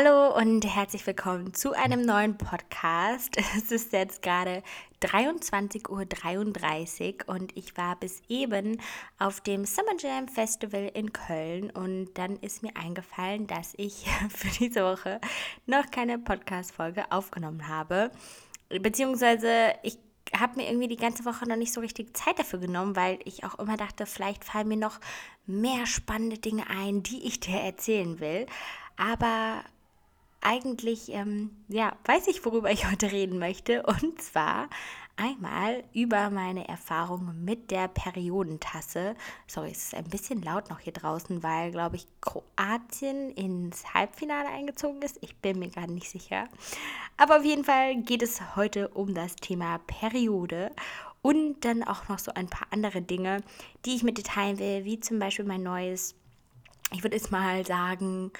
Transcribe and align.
Hallo 0.00 0.36
und 0.36 0.64
herzlich 0.64 1.04
willkommen 1.08 1.54
zu 1.54 1.72
einem 1.72 2.02
neuen 2.02 2.38
Podcast. 2.38 3.36
Es 3.56 3.72
ist 3.72 3.92
jetzt 3.92 4.22
gerade 4.22 4.62
23.33 5.02 7.26
Uhr 7.26 7.34
und 7.34 7.56
ich 7.56 7.76
war 7.76 7.96
bis 7.96 8.22
eben 8.28 8.80
auf 9.18 9.40
dem 9.40 9.64
Summer 9.64 9.96
Jam 9.98 10.28
Festival 10.28 10.88
in 10.94 11.12
Köln 11.12 11.70
und 11.70 12.14
dann 12.14 12.36
ist 12.36 12.62
mir 12.62 12.76
eingefallen, 12.76 13.48
dass 13.48 13.74
ich 13.76 14.06
für 14.28 14.56
diese 14.60 14.84
Woche 14.84 15.20
noch 15.66 15.90
keine 15.90 16.20
Podcast-Folge 16.20 17.10
aufgenommen 17.10 17.66
habe. 17.66 18.12
Beziehungsweise 18.68 19.74
ich 19.82 19.98
habe 20.32 20.60
mir 20.60 20.68
irgendwie 20.68 20.86
die 20.86 20.96
ganze 20.96 21.24
Woche 21.24 21.48
noch 21.48 21.56
nicht 21.56 21.72
so 21.72 21.80
richtig 21.80 22.16
Zeit 22.16 22.38
dafür 22.38 22.60
genommen, 22.60 22.94
weil 22.94 23.18
ich 23.24 23.42
auch 23.42 23.58
immer 23.58 23.76
dachte, 23.76 24.06
vielleicht 24.06 24.44
fallen 24.44 24.68
mir 24.68 24.76
noch 24.76 25.00
mehr 25.44 25.86
spannende 25.86 26.38
Dinge 26.38 26.70
ein, 26.70 27.02
die 27.02 27.26
ich 27.26 27.40
dir 27.40 27.58
erzählen 27.58 28.20
will. 28.20 28.46
Aber 28.96 29.64
eigentlich, 30.48 31.12
ähm, 31.12 31.50
ja, 31.68 31.92
weiß 32.06 32.26
ich, 32.28 32.44
worüber 32.44 32.70
ich 32.70 32.86
heute 32.90 33.12
reden 33.12 33.38
möchte. 33.38 33.82
Und 33.82 34.20
zwar 34.22 34.68
einmal 35.16 35.84
über 35.92 36.30
meine 36.30 36.66
Erfahrung 36.68 37.44
mit 37.44 37.70
der 37.70 37.88
Periodentasse. 37.88 39.14
Sorry, 39.46 39.72
es 39.72 39.84
ist 39.84 39.94
ein 39.94 40.08
bisschen 40.08 40.42
laut 40.42 40.70
noch 40.70 40.78
hier 40.78 40.92
draußen, 40.92 41.42
weil, 41.42 41.70
glaube 41.70 41.96
ich, 41.96 42.06
Kroatien 42.20 43.30
ins 43.32 43.92
Halbfinale 43.92 44.48
eingezogen 44.48 45.02
ist. 45.02 45.18
Ich 45.20 45.36
bin 45.36 45.58
mir 45.58 45.68
gerade 45.68 45.92
nicht 45.92 46.08
sicher. 46.08 46.48
Aber 47.16 47.38
auf 47.38 47.44
jeden 47.44 47.64
Fall 47.64 47.96
geht 47.96 48.22
es 48.22 48.56
heute 48.56 48.88
um 48.88 49.12
das 49.12 49.36
Thema 49.36 49.78
Periode 49.86 50.70
und 51.20 51.64
dann 51.64 51.82
auch 51.82 52.08
noch 52.08 52.20
so 52.20 52.32
ein 52.32 52.48
paar 52.48 52.68
andere 52.70 53.02
Dinge, 53.02 53.42
die 53.84 53.96
ich 53.96 54.04
mit 54.04 54.18
dir 54.18 54.24
teilen 54.24 54.58
will, 54.58 54.84
wie 54.84 55.00
zum 55.00 55.18
Beispiel 55.18 55.44
mein 55.44 55.64
neues, 55.64 56.14
ich 56.92 57.02
würde 57.02 57.16
es 57.16 57.30
mal 57.30 57.66
sagen, 57.66 58.30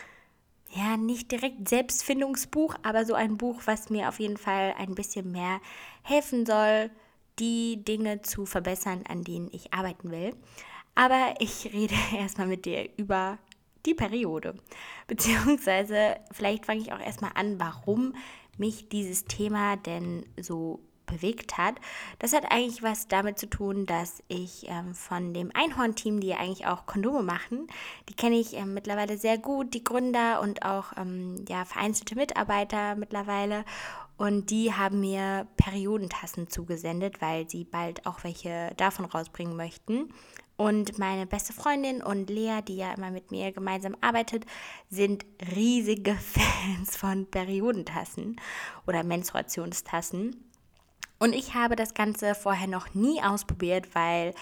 ja, 0.71 0.97
nicht 0.97 1.33
direkt 1.33 1.69
Selbstfindungsbuch, 1.69 2.75
aber 2.83 3.05
so 3.05 3.15
ein 3.15 3.37
Buch, 3.37 3.63
was 3.65 3.91
mir 3.91 4.09
auf 4.09 4.21
jeden 4.21 4.37
Fall 4.37 4.75
ein 4.79 4.95
bisschen 4.95 5.33
mehr 5.33 5.61
helfen 6.03 6.45
soll, 6.47 6.91
die 7.39 7.85
Dinge 7.85 8.23
zu 8.23 8.47
verbessern, 8.47 9.05
an 9.09 9.25
denen 9.25 9.49
ich 9.53 9.73
arbeiten 9.73 10.11
will. 10.11 10.35
Aber 10.95 11.35
ich 11.39 11.67
rede 11.73 11.95
erstmal 12.17 12.49
mit 12.49 12.65
dir 12.67 12.89
über 12.97 13.39
die 13.87 13.95
Periode. 13.95 14.55
Beziehungsweise 15.07 16.17
vielleicht 16.33 16.67
fange 16.67 16.81
ich 16.81 16.93
auch 16.93 17.01
erstmal 17.01 17.33
an, 17.35 17.59
warum 17.59 18.15
mich 18.59 18.89
dieses 18.89 19.25
Thema 19.25 19.77
denn 19.77 20.27
so 20.41 20.81
bewegt 21.09 21.59
hat. 21.59 21.75
Das 22.19 22.33
hat 22.33 22.51
eigentlich 22.51 22.83
was 22.83 23.09
damit 23.09 23.39
zu 23.39 23.49
tun, 23.49 23.87
dass 23.87 24.23
ich 24.29 24.67
ähm, 24.69 24.95
von 24.95 25.35
dem 25.35 25.51
Einhorn-Team, 25.55 26.21
die 26.21 26.29
ja 26.29 26.37
eigentlich 26.39 26.67
auch 26.67 26.87
Kondome 26.87 27.23
machen, 27.23 27.67
die 28.09 28.15
kenne 28.15 28.39
ich 28.39 28.55
ähm, 28.55 28.75
mittlerweile 28.75 29.19
sehr 29.19 29.39
gut, 29.39 29.75
die 29.75 29.83
Gründer 29.83 30.41
und 30.41 30.65
auch 30.65 30.93
ähm, 30.97 31.45
ja, 31.49 31.65
vereinzelte 31.65 32.15
Mitarbeiter 32.15 32.95
mittlerweile. 32.95 33.65
Und 34.17 34.51
die 34.51 34.73
haben 34.73 35.01
mir 35.01 35.47
Periodentassen 35.57 36.49
zugesendet, 36.49 37.23
weil 37.23 37.49
sie 37.49 37.65
bald 37.65 38.05
auch 38.05 38.25
welche 38.25 38.73
davon 38.77 39.05
rausbringen 39.05 39.57
möchten. 39.57 40.13
Und 40.57 40.99
meine 40.99 41.25
beste 41.25 41.53
Freundin 41.53 42.03
und 42.03 42.29
Lea, 42.29 42.63
die 42.67 42.79
ja 42.79 42.93
immer 42.93 43.13
mit 43.13 43.31
mir 43.31 43.53
gemeinsam 43.53 43.95
arbeitet, 44.01 44.45
sind 44.91 45.25
riesige 45.55 46.15
Fans 46.17 46.97
von 46.97 47.27
Periodentassen 47.31 48.41
oder 48.85 49.05
Menstruationstassen. 49.05 50.48
Und 51.19 51.35
ich 51.35 51.55
habe 51.55 51.77
das 51.77 51.95
Ganze 51.95 52.35
vorher 52.35 52.69
noch 52.69 52.95
nie 52.95 53.21
ausprobiert, 53.23 53.95
weil 53.95 54.35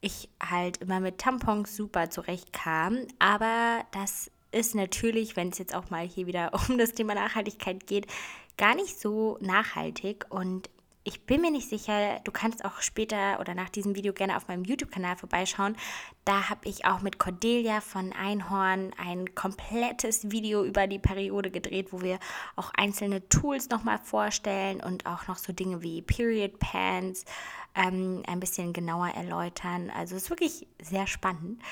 ich 0.00 0.28
halt 0.40 0.78
immer 0.78 1.00
mit 1.00 1.18
Tampons 1.18 1.76
super 1.76 2.10
zurechtkam. 2.10 2.98
Aber 3.18 3.84
das 3.92 4.30
ist 4.52 4.74
natürlich, 4.74 5.36
wenn 5.36 5.50
es 5.50 5.58
jetzt 5.58 5.74
auch 5.74 5.90
mal 5.90 6.06
hier 6.06 6.26
wieder 6.26 6.52
um 6.68 6.78
das 6.78 6.92
Thema 6.92 7.14
Nachhaltigkeit 7.14 7.86
geht, 7.86 8.06
gar 8.56 8.74
nicht 8.74 9.00
so 9.00 9.38
nachhaltig. 9.40 10.26
Und 10.30 10.68
ich 11.06 11.24
bin 11.24 11.40
mir 11.40 11.52
nicht 11.52 11.68
sicher, 11.68 12.18
du 12.24 12.32
kannst 12.32 12.64
auch 12.64 12.80
später 12.80 13.38
oder 13.38 13.54
nach 13.54 13.68
diesem 13.68 13.94
Video 13.94 14.12
gerne 14.12 14.36
auf 14.36 14.48
meinem 14.48 14.64
YouTube-Kanal 14.64 15.16
vorbeischauen. 15.16 15.76
Da 16.24 16.50
habe 16.50 16.68
ich 16.68 16.84
auch 16.84 17.00
mit 17.00 17.20
Cordelia 17.20 17.80
von 17.80 18.12
Einhorn 18.12 18.90
ein 18.98 19.32
komplettes 19.36 20.32
Video 20.32 20.64
über 20.64 20.88
die 20.88 20.98
Periode 20.98 21.52
gedreht, 21.52 21.92
wo 21.92 22.00
wir 22.00 22.18
auch 22.56 22.72
einzelne 22.76 23.28
Tools 23.28 23.70
nochmal 23.70 23.98
vorstellen 23.98 24.82
und 24.82 25.06
auch 25.06 25.28
noch 25.28 25.38
so 25.38 25.52
Dinge 25.52 25.80
wie 25.80 26.02
Period 26.02 26.58
Pants 26.58 27.24
ähm, 27.76 28.24
ein 28.26 28.40
bisschen 28.40 28.72
genauer 28.72 29.10
erläutern. 29.10 29.90
Also 29.90 30.16
es 30.16 30.24
ist 30.24 30.30
wirklich 30.30 30.66
sehr 30.82 31.06
spannend. 31.06 31.62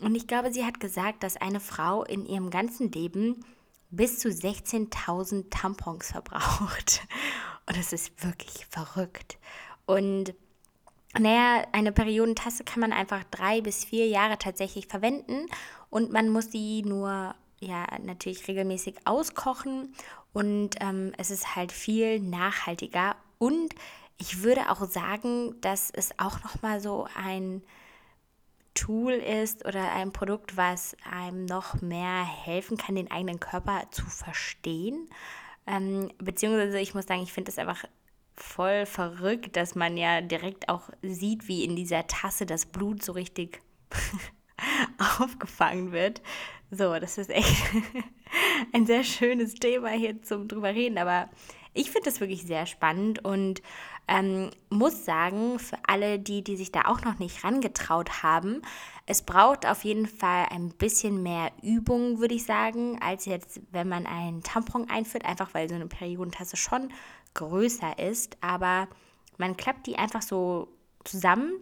Und 0.00 0.14
ich 0.14 0.26
glaube, 0.26 0.50
sie 0.50 0.64
hat 0.64 0.80
gesagt, 0.80 1.22
dass 1.22 1.36
eine 1.36 1.60
Frau 1.60 2.04
in 2.04 2.24
ihrem 2.24 2.48
ganzen 2.48 2.90
Leben 2.90 3.44
bis 3.90 4.18
zu 4.18 4.28
16.000 4.28 5.50
Tampons 5.50 6.12
verbraucht. 6.12 7.02
Und 7.68 7.76
das 7.76 7.92
ist 7.92 8.24
wirklich 8.24 8.66
verrückt. 8.66 9.38
Und 9.84 10.34
naja, 11.18 11.66
eine 11.72 11.92
Periodentasse 11.92 12.64
kann 12.64 12.80
man 12.80 12.92
einfach 12.92 13.24
drei 13.30 13.60
bis 13.60 13.84
vier 13.84 14.08
Jahre 14.08 14.38
tatsächlich 14.38 14.86
verwenden 14.86 15.46
und 15.90 16.12
man 16.12 16.28
muss 16.28 16.50
sie 16.50 16.82
nur 16.82 17.34
ja 17.60 17.86
natürlich 18.02 18.46
regelmäßig 18.46 18.96
auskochen 19.04 19.94
und 20.32 20.76
ähm, 20.80 21.12
es 21.16 21.30
ist 21.30 21.56
halt 21.56 21.72
viel 21.72 22.20
nachhaltiger 22.20 23.16
und 23.38 23.74
ich 24.18 24.42
würde 24.42 24.70
auch 24.70 24.84
sagen, 24.88 25.60
dass 25.60 25.90
es 25.90 26.10
auch 26.18 26.42
noch 26.44 26.60
mal 26.62 26.80
so 26.80 27.08
ein 27.14 27.62
Tool 28.74 29.12
ist 29.12 29.64
oder 29.64 29.92
ein 29.92 30.12
Produkt, 30.12 30.56
was 30.56 30.96
einem 31.10 31.46
noch 31.46 31.80
mehr 31.80 32.24
helfen 32.24 32.76
kann, 32.76 32.94
den 32.94 33.10
eigenen 33.10 33.40
Körper 33.40 33.84
zu 33.90 34.04
verstehen. 34.06 35.08
Ähm, 35.68 36.10
beziehungsweise 36.16 36.80
ich 36.80 36.94
muss 36.94 37.04
sagen, 37.04 37.22
ich 37.22 37.32
finde 37.32 37.50
es 37.50 37.58
einfach 37.58 37.84
voll 38.36 38.86
verrückt, 38.86 39.54
dass 39.56 39.74
man 39.74 39.96
ja 39.96 40.22
direkt 40.22 40.68
auch 40.68 40.88
sieht, 41.02 41.46
wie 41.46 41.64
in 41.64 41.76
dieser 41.76 42.06
Tasse 42.06 42.46
das 42.46 42.66
Blut 42.66 43.02
so 43.02 43.12
richtig 43.12 43.60
aufgefangen 45.20 45.92
wird. 45.92 46.22
So, 46.70 46.98
das 46.98 47.18
ist 47.18 47.30
echt 47.30 47.62
ein 48.72 48.86
sehr 48.86 49.04
schönes 49.04 49.54
Thema 49.54 49.90
hier 49.90 50.22
zum 50.22 50.48
drüber 50.48 50.74
reden, 50.74 50.96
aber 50.96 51.28
ich 51.74 51.90
finde 51.90 52.10
das 52.10 52.20
wirklich 52.20 52.42
sehr 52.42 52.66
spannend 52.66 53.24
und 53.24 53.62
ähm, 54.08 54.50
muss 54.70 55.04
sagen, 55.04 55.58
für 55.58 55.76
alle 55.86 56.18
die, 56.18 56.42
die 56.42 56.56
sich 56.56 56.72
da 56.72 56.82
auch 56.86 57.02
noch 57.02 57.18
nicht 57.18 57.44
rangetraut 57.44 58.22
haben, 58.22 58.62
es 59.06 59.22
braucht 59.22 59.66
auf 59.66 59.84
jeden 59.84 60.06
Fall 60.06 60.46
ein 60.50 60.70
bisschen 60.70 61.22
mehr 61.22 61.50
Übung, 61.62 62.18
würde 62.18 62.34
ich 62.34 62.44
sagen, 62.44 63.00
als 63.02 63.26
jetzt, 63.26 63.60
wenn 63.70 63.88
man 63.88 64.06
einen 64.06 64.42
Tampon 64.42 64.88
einführt, 64.90 65.24
einfach 65.24 65.54
weil 65.54 65.68
so 65.68 65.74
eine 65.74 65.86
Periodentasse 65.86 66.56
schon 66.56 66.90
größer 67.34 67.98
ist. 67.98 68.36
Aber 68.40 68.88
man 69.36 69.56
klappt 69.56 69.86
die 69.86 69.96
einfach 69.96 70.22
so 70.22 70.68
zusammen 71.04 71.52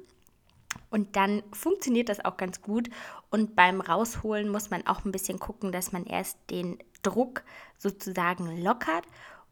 und 0.90 1.16
dann 1.16 1.42
funktioniert 1.52 2.08
das 2.08 2.24
auch 2.24 2.36
ganz 2.36 2.62
gut. 2.62 2.90
Und 3.30 3.54
beim 3.54 3.80
Rausholen 3.80 4.48
muss 4.48 4.70
man 4.70 4.86
auch 4.86 5.04
ein 5.04 5.12
bisschen 5.12 5.38
gucken, 5.38 5.72
dass 5.72 5.92
man 5.92 6.04
erst 6.04 6.38
den 6.50 6.78
Druck 7.02 7.42
sozusagen 7.78 8.62
lockert 8.62 9.04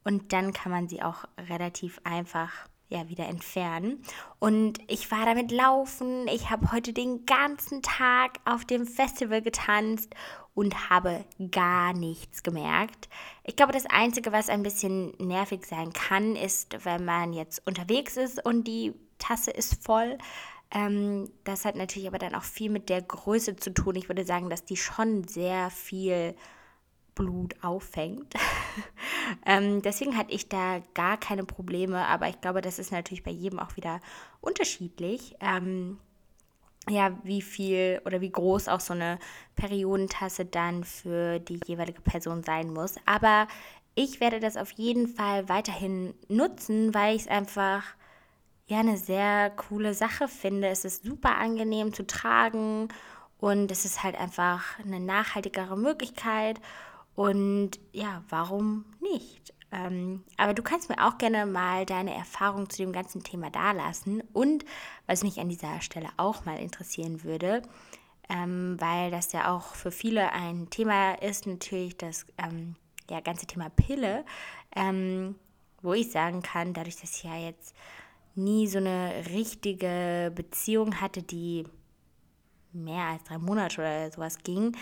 und 0.05 0.33
dann 0.33 0.53
kann 0.53 0.71
man 0.71 0.89
sie 0.89 1.03
auch 1.03 1.25
relativ 1.49 2.01
einfach 2.05 2.51
ja 2.89 3.09
wieder 3.09 3.27
entfernen. 3.27 4.03
Und 4.39 4.79
ich 4.89 5.11
war 5.11 5.25
damit 5.25 5.51
laufen. 5.51 6.29
Ich 6.29 6.51
habe 6.51 6.71
heute 6.73 6.93
den 6.93 7.27
ganzen 7.27 7.83
Tag 7.83 8.39
auf 8.45 8.65
dem 8.65 8.87
Festival 8.87 9.43
getanzt 9.43 10.15
und 10.55 10.91
habe 10.91 11.25
gar 11.51 11.93
nichts 11.93 12.43
gemerkt. 12.43 13.09
Ich 13.43 13.57
glaube, 13.57 13.73
das 13.73 13.87
Einzige, 13.87 14.33
was 14.33 14.49
ein 14.49 14.63
bisschen 14.63 15.13
nervig 15.19 15.67
sein 15.67 15.93
kann, 15.93 16.37
ist, 16.37 16.85
wenn 16.85 17.05
man 17.05 17.33
jetzt 17.33 17.67
unterwegs 17.67 18.17
ist 18.17 18.45
und 18.45 18.65
die 18.69 18.95
Tasse 19.19 19.51
ist 19.51 19.83
voll. 19.83 20.19
Ähm, 20.71 21.31
das 21.45 21.65
hat 21.65 21.77
natürlich 21.77 22.09
aber 22.09 22.19
dann 22.19 22.35
auch 22.35 22.45
viel 22.45 22.71
mit 22.71 22.89
der 22.89 23.03
Größe 23.03 23.57
zu 23.57 23.73
tun. 23.73 23.97
Ich 23.97 24.09
würde 24.09 24.25
sagen, 24.25 24.51
dass 24.51 24.65
die 24.65 24.77
schon 24.77 25.27
sehr 25.27 25.71
viel 25.71 26.37
Blut 27.15 27.55
auffängt. 27.63 28.35
ähm, 29.47 29.83
deswegen 29.83 30.17
hatte 30.17 30.33
ich 30.33 30.49
da 30.49 30.81
gar 30.95 31.17
keine 31.17 31.45
Probleme, 31.45 32.07
aber 32.07 32.29
ich 32.29 32.41
glaube, 32.41 32.61
das 32.61 32.79
ist 32.79 32.93
natürlich 32.93 33.23
bei 33.23 33.31
jedem 33.31 33.59
auch 33.59 33.77
wieder 33.77 34.01
unterschiedlich. 34.41 35.37
Ähm, 35.41 35.99
ja, 36.89 37.17
wie 37.23 37.43
viel 37.43 38.03
oder 38.05 38.21
wie 38.21 38.31
groß 38.31 38.69
auch 38.69 38.81
so 38.81 38.93
eine 38.93 39.19
Periodentasse 39.57 40.45
dann 40.45 40.85
für 40.85 41.39
die 41.39 41.61
jeweilige 41.67 42.03
Person 42.03 42.43
sein 42.43 42.73
muss. 42.73 42.97
Aber 43.07 43.47
ich 43.95 44.21
werde 44.21 44.41
das 44.41 44.57
auf 44.57 44.71
jeden 44.73 45.09
Fall 45.09 45.49
weiterhin 45.49 46.15
nutzen, 46.29 46.93
weil 46.95 47.17
ich 47.17 47.23
es 47.23 47.29
einfach 47.29 47.85
ja 48.67 48.81
eine 48.81 48.97
sehr 48.99 49.51
coole 49.51 49.95
Sache 49.95 50.29
finde. 50.29 50.69
Es 50.69 50.85
ist 50.85 51.05
super 51.05 51.37
angenehm 51.39 51.93
zu 51.93 52.07
tragen 52.07 52.89
und 53.39 53.71
es 53.71 53.85
ist 53.85 54.03
halt 54.03 54.19
einfach 54.19 54.79
eine 54.81 55.01
nachhaltigere 55.01 55.77
Möglichkeit. 55.77 56.61
Und 57.15 57.73
ja, 57.93 58.23
warum 58.29 58.85
nicht? 59.01 59.55
Ähm, 59.71 60.23
aber 60.37 60.55
du 60.55 60.63
kannst 60.63 60.89
mir 60.89 61.05
auch 61.05 61.19
gerne 61.19 61.47
mal 61.47 61.85
deine 61.85 62.15
Erfahrung 62.15 62.71
zu 62.71 62.79
dem 62.79 62.93
ganzen 62.93 63.23
Thema 63.23 63.51
dalassen. 63.51 64.23
Und 64.33 64.65
was 65.07 65.23
mich 65.23 65.41
an 65.41 65.49
dieser 65.49 65.81
Stelle 65.81 66.09
auch 66.17 66.45
mal 66.45 66.59
interessieren 66.59 67.25
würde, 67.25 67.63
ähm, 68.29 68.77
weil 68.79 69.11
das 69.11 69.33
ja 69.33 69.55
auch 69.55 69.75
für 69.75 69.91
viele 69.91 70.33
ein 70.33 70.71
Thema 70.71 71.15
ist, 71.15 71.47
natürlich 71.47 71.97
das 71.97 72.27
ähm, 72.39 72.77
ja, 73.11 73.21
ganze 73.21 73.47
Thema 73.47 73.69
Pille, 73.69 74.25
ähm, 74.75 75.35
wo 75.83 75.93
ich 75.93 76.11
sagen 76.11 76.43
kann, 76.43 76.73
dadurch, 76.73 76.97
dass 76.97 77.17
ich 77.17 77.25
ja 77.25 77.37
jetzt 77.37 77.75
nie 78.35 78.67
so 78.67 78.79
eine 78.79 79.25
richtige 79.31 80.33
Beziehung 80.35 81.01
hatte, 81.01 81.23
die 81.23 81.65
mehr 82.73 83.05
als 83.05 83.25
drei 83.25 83.39
Monate 83.39 83.81
oder 83.81 84.11
sowas 84.11 84.39
ging, 84.39 84.77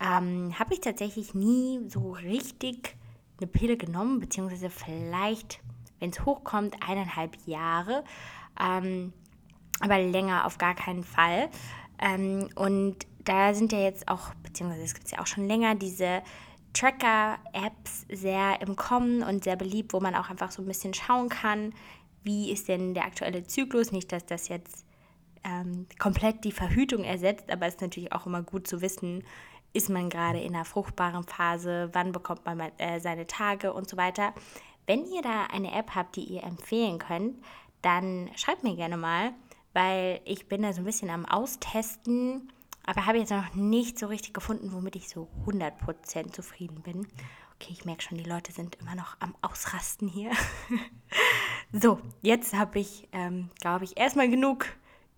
ähm, 0.00 0.58
habe 0.58 0.74
ich 0.74 0.80
tatsächlich 0.80 1.34
nie 1.34 1.88
so 1.88 2.12
richtig 2.12 2.96
eine 3.38 3.46
Pille 3.46 3.76
genommen, 3.76 4.20
beziehungsweise 4.20 4.70
vielleicht, 4.70 5.60
wenn 6.00 6.10
es 6.10 6.24
hochkommt, 6.24 6.76
eineinhalb 6.86 7.36
Jahre, 7.46 8.04
ähm, 8.60 9.12
aber 9.80 9.98
länger 9.98 10.46
auf 10.46 10.58
gar 10.58 10.74
keinen 10.74 11.04
Fall. 11.04 11.48
Ähm, 11.98 12.48
und 12.54 13.06
da 13.24 13.54
sind 13.54 13.72
ja 13.72 13.80
jetzt 13.80 14.08
auch, 14.08 14.34
beziehungsweise 14.42 14.84
es 14.84 14.94
gibt 14.94 15.10
ja 15.10 15.20
auch 15.20 15.26
schon 15.26 15.46
länger, 15.46 15.74
diese 15.74 16.22
Tracker-Apps 16.72 18.06
sehr 18.10 18.60
im 18.60 18.76
Kommen 18.76 19.22
und 19.22 19.44
sehr 19.44 19.56
beliebt, 19.56 19.92
wo 19.92 20.00
man 20.00 20.14
auch 20.14 20.30
einfach 20.30 20.50
so 20.50 20.62
ein 20.62 20.66
bisschen 20.66 20.94
schauen 20.94 21.28
kann, 21.28 21.72
wie 22.22 22.50
ist 22.50 22.68
denn 22.68 22.92
der 22.92 23.04
aktuelle 23.04 23.46
Zyklus. 23.46 23.92
Nicht, 23.92 24.12
dass 24.12 24.26
das 24.26 24.48
jetzt 24.48 24.84
ähm, 25.44 25.86
komplett 25.98 26.44
die 26.44 26.52
Verhütung 26.52 27.04
ersetzt, 27.04 27.50
aber 27.50 27.66
es 27.66 27.74
ist 27.74 27.80
natürlich 27.80 28.12
auch 28.12 28.26
immer 28.26 28.42
gut 28.42 28.66
zu 28.66 28.80
wissen, 28.80 29.24
ist 29.76 29.90
man 29.90 30.08
gerade 30.08 30.40
in 30.40 30.54
einer 30.54 30.64
fruchtbaren 30.64 31.24
Phase, 31.24 31.90
wann 31.92 32.12
bekommt 32.12 32.44
man 32.46 32.60
äh, 32.78 32.98
seine 33.00 33.26
Tage 33.26 33.72
und 33.72 33.88
so 33.88 33.96
weiter. 33.96 34.32
Wenn 34.86 35.04
ihr 35.06 35.22
da 35.22 35.44
eine 35.44 35.72
App 35.72 35.94
habt, 35.94 36.16
die 36.16 36.24
ihr 36.24 36.44
empfehlen 36.44 36.98
könnt, 36.98 37.36
dann 37.82 38.30
schreibt 38.36 38.62
mir 38.62 38.74
gerne 38.74 38.96
mal, 38.96 39.32
weil 39.72 40.20
ich 40.24 40.48
bin 40.48 40.62
da 40.62 40.72
so 40.72 40.80
ein 40.80 40.86
bisschen 40.86 41.10
am 41.10 41.26
Austesten, 41.26 42.50
aber 42.84 43.06
habe 43.06 43.18
jetzt 43.18 43.30
noch 43.30 43.54
nicht 43.54 43.98
so 43.98 44.06
richtig 44.06 44.32
gefunden, 44.32 44.72
womit 44.72 44.96
ich 44.96 45.08
so 45.08 45.28
100% 45.46 46.32
zufrieden 46.32 46.82
bin. 46.82 47.06
Okay, 47.56 47.72
ich 47.72 47.84
merke 47.84 48.02
schon, 48.02 48.18
die 48.18 48.28
Leute 48.28 48.52
sind 48.52 48.76
immer 48.76 48.94
noch 48.94 49.16
am 49.20 49.34
Ausrasten 49.42 50.08
hier. 50.08 50.30
so, 51.72 52.00
jetzt 52.22 52.54
habe 52.54 52.78
ich, 52.78 53.08
ähm, 53.12 53.50
glaube 53.60 53.84
ich, 53.84 53.98
erstmal 53.98 54.30
genug 54.30 54.66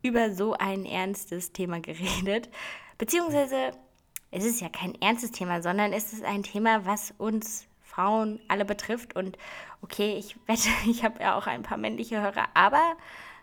über 0.02 0.32
so 0.32 0.54
ein 0.54 0.84
ernstes 0.84 1.52
Thema 1.52 1.80
geredet. 1.80 2.48
Beziehungsweise, 2.96 3.72
es 4.30 4.44
ist 4.44 4.60
ja 4.60 4.68
kein 4.68 4.94
ernstes 5.00 5.30
Thema, 5.30 5.62
sondern 5.62 5.92
es 5.92 6.12
ist 6.12 6.24
ein 6.24 6.42
Thema, 6.42 6.84
was 6.84 7.14
uns 7.18 7.66
Frauen 7.82 8.40
alle 8.48 8.64
betrifft. 8.64 9.16
Und 9.16 9.38
okay, 9.82 10.16
ich 10.18 10.36
wette, 10.46 10.68
ich 10.88 11.04
habe 11.04 11.22
ja 11.22 11.36
auch 11.36 11.46
ein 11.46 11.62
paar 11.62 11.78
männliche 11.78 12.20
Hörer, 12.20 12.46
aber 12.54 12.96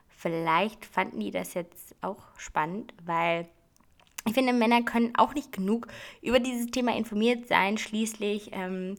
vielleicht 0.10 0.86
fanden 0.86 1.20
die 1.20 1.32
das 1.32 1.54
jetzt 1.54 1.96
auch 2.02 2.24
spannend, 2.38 2.94
weil 3.04 3.48
ich 4.28 4.34
finde, 4.34 4.54
Männer 4.54 4.82
können 4.82 5.16
auch 5.18 5.36
nicht 5.36 5.52
genug 5.52 5.88
über 6.24 6.40
dieses 6.40 6.72
Thema 6.72 6.96
informiert 6.96 7.48
sein. 7.48 7.78
Schließlich 7.78 8.50
ähm, 8.54 8.96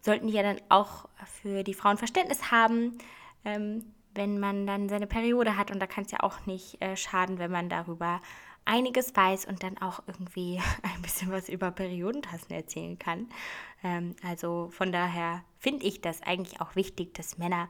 sollten 0.00 0.28
die 0.28 0.32
ja 0.32 0.42
dann 0.42 0.60
auch 0.70 1.10
für 1.42 1.62
die 1.62 1.74
Frauen 1.74 1.98
Verständnis 1.98 2.50
haben. 2.50 2.96
Ähm, 3.44 3.84
wenn 4.16 4.40
man 4.40 4.66
dann 4.66 4.88
seine 4.88 5.06
Periode 5.06 5.56
hat. 5.56 5.70
Und 5.70 5.80
da 5.80 5.86
kann 5.86 6.04
es 6.04 6.10
ja 6.10 6.20
auch 6.20 6.46
nicht 6.46 6.82
äh, 6.82 6.96
schaden, 6.96 7.38
wenn 7.38 7.50
man 7.50 7.68
darüber 7.68 8.20
einiges 8.66 9.16
weiß 9.16 9.46
und 9.46 9.62
dann 9.62 9.78
auch 9.78 10.00
irgendwie 10.06 10.60
ein 10.82 11.02
bisschen 11.02 11.32
was 11.32 11.48
über 11.48 11.70
Periodentassen 11.70 12.50
erzählen 12.50 12.98
kann. 12.98 13.28
Ähm, 13.82 14.14
also 14.22 14.68
von 14.70 14.92
daher 14.92 15.42
finde 15.58 15.86
ich 15.86 16.00
das 16.00 16.22
eigentlich 16.22 16.60
auch 16.60 16.76
wichtig, 16.76 17.14
dass 17.14 17.38
Männer 17.38 17.68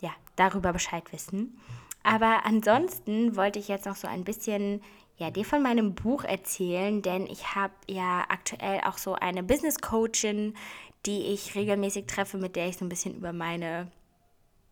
ja 0.00 0.10
darüber 0.36 0.72
Bescheid 0.72 1.12
wissen. 1.12 1.60
Aber 2.02 2.46
ansonsten 2.46 3.36
wollte 3.36 3.58
ich 3.58 3.68
jetzt 3.68 3.86
noch 3.86 3.96
so 3.96 4.08
ein 4.08 4.24
bisschen 4.24 4.80
ja, 5.18 5.30
dir 5.30 5.44
von 5.44 5.62
meinem 5.62 5.94
Buch 5.94 6.22
erzählen, 6.22 7.02
denn 7.02 7.26
ich 7.26 7.56
habe 7.56 7.74
ja 7.88 8.24
aktuell 8.28 8.80
auch 8.84 8.98
so 8.98 9.14
eine 9.14 9.42
Business 9.42 9.78
Coachin, 9.78 10.54
die 11.06 11.32
ich 11.32 11.56
regelmäßig 11.56 12.06
treffe, 12.06 12.38
mit 12.38 12.54
der 12.54 12.68
ich 12.68 12.76
so 12.76 12.84
ein 12.84 12.88
bisschen 12.88 13.16
über 13.16 13.32
meine 13.32 13.90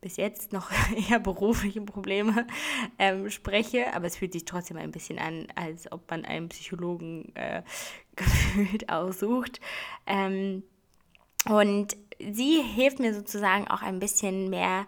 bis 0.06 0.18
jetzt 0.18 0.52
noch 0.52 0.70
eher 1.10 1.18
berufliche 1.18 1.80
Probleme 1.80 2.46
ähm, 2.96 3.28
spreche, 3.28 3.92
aber 3.92 4.06
es 4.06 4.16
fühlt 4.16 4.34
sich 4.34 4.44
trotzdem 4.44 4.76
ein 4.76 4.92
bisschen 4.92 5.18
an, 5.18 5.48
als 5.56 5.90
ob 5.90 6.08
man 6.08 6.24
einen 6.24 6.48
Psychologen 6.48 7.34
äh, 7.34 7.62
gefühlt 8.14 8.88
aussucht. 8.88 9.60
Ähm, 10.06 10.62
und 11.48 11.96
sie 12.20 12.62
hilft 12.62 13.00
mir 13.00 13.14
sozusagen 13.14 13.66
auch 13.66 13.82
ein 13.82 13.98
bisschen 13.98 14.48
mehr, 14.48 14.86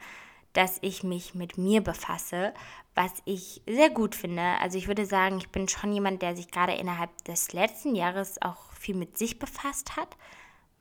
dass 0.52 0.78
ich 0.82 1.02
mich 1.02 1.34
mit 1.34 1.58
mir 1.58 1.80
befasse, 1.80 2.54
was 2.94 3.12
ich 3.24 3.60
sehr 3.68 3.90
gut 3.90 4.14
finde. 4.14 4.42
Also 4.60 4.78
ich 4.78 4.86
würde 4.86 5.04
sagen, 5.04 5.38
ich 5.38 5.48
bin 5.48 5.66
schon 5.66 5.92
jemand, 5.92 6.22
der 6.22 6.36
sich 6.36 6.48
gerade 6.48 6.74
innerhalb 6.74 7.10
des 7.24 7.52
letzten 7.52 7.96
Jahres 7.96 8.40
auch 8.40 8.72
viel 8.72 8.94
mit 8.94 9.18
sich 9.18 9.40
befasst 9.40 9.96
hat. 9.96 10.16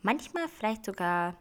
Manchmal 0.04 0.48
vielleicht 0.48 0.86
sogar 0.86 1.36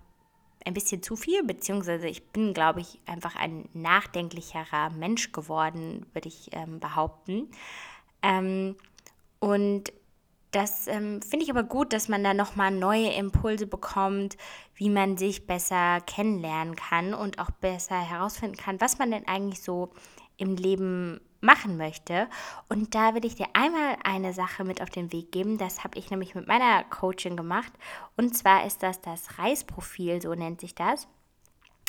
ein 0.66 0.74
bisschen 0.74 1.02
zu 1.02 1.16
viel, 1.16 1.42
beziehungsweise 1.44 2.08
ich 2.08 2.26
bin, 2.28 2.52
glaube 2.52 2.80
ich, 2.80 3.00
einfach 3.06 3.36
ein 3.36 3.68
nachdenklicherer 3.72 4.90
Mensch 4.90 5.32
geworden, 5.32 6.06
würde 6.12 6.28
ich 6.28 6.50
ähm, 6.52 6.80
behaupten. 6.80 7.48
Ähm, 8.22 8.76
und 9.38 9.92
das 10.50 10.88
ähm, 10.88 11.22
finde 11.22 11.44
ich 11.44 11.50
aber 11.50 11.62
gut, 11.62 11.92
dass 11.92 12.08
man 12.08 12.24
da 12.24 12.34
nochmal 12.34 12.72
neue 12.72 13.12
Impulse 13.12 13.66
bekommt, 13.66 14.36
wie 14.74 14.90
man 14.90 15.16
sich 15.16 15.46
besser 15.46 16.00
kennenlernen 16.00 16.74
kann 16.74 17.14
und 17.14 17.38
auch 17.38 17.50
besser 17.50 18.00
herausfinden 18.00 18.56
kann, 18.56 18.80
was 18.80 18.98
man 18.98 19.10
denn 19.10 19.28
eigentlich 19.28 19.62
so 19.62 19.90
im 20.36 20.56
Leben 20.56 21.20
machen 21.46 21.78
möchte. 21.78 22.28
Und 22.68 22.94
da 22.94 23.14
will 23.14 23.24
ich 23.24 23.36
dir 23.36 23.46
einmal 23.54 23.96
eine 24.04 24.34
Sache 24.34 24.64
mit 24.64 24.82
auf 24.82 24.90
den 24.90 25.12
Weg 25.12 25.32
geben. 25.32 25.56
Das 25.56 25.84
habe 25.84 25.98
ich 25.98 26.10
nämlich 26.10 26.34
mit 26.34 26.46
meiner 26.46 26.84
Coaching 26.84 27.36
gemacht. 27.36 27.72
Und 28.16 28.36
zwar 28.36 28.66
ist 28.66 28.82
das 28.82 29.00
das 29.00 29.38
Reisprofil, 29.38 30.20
so 30.20 30.34
nennt 30.34 30.60
sich 30.60 30.74
das. 30.74 31.08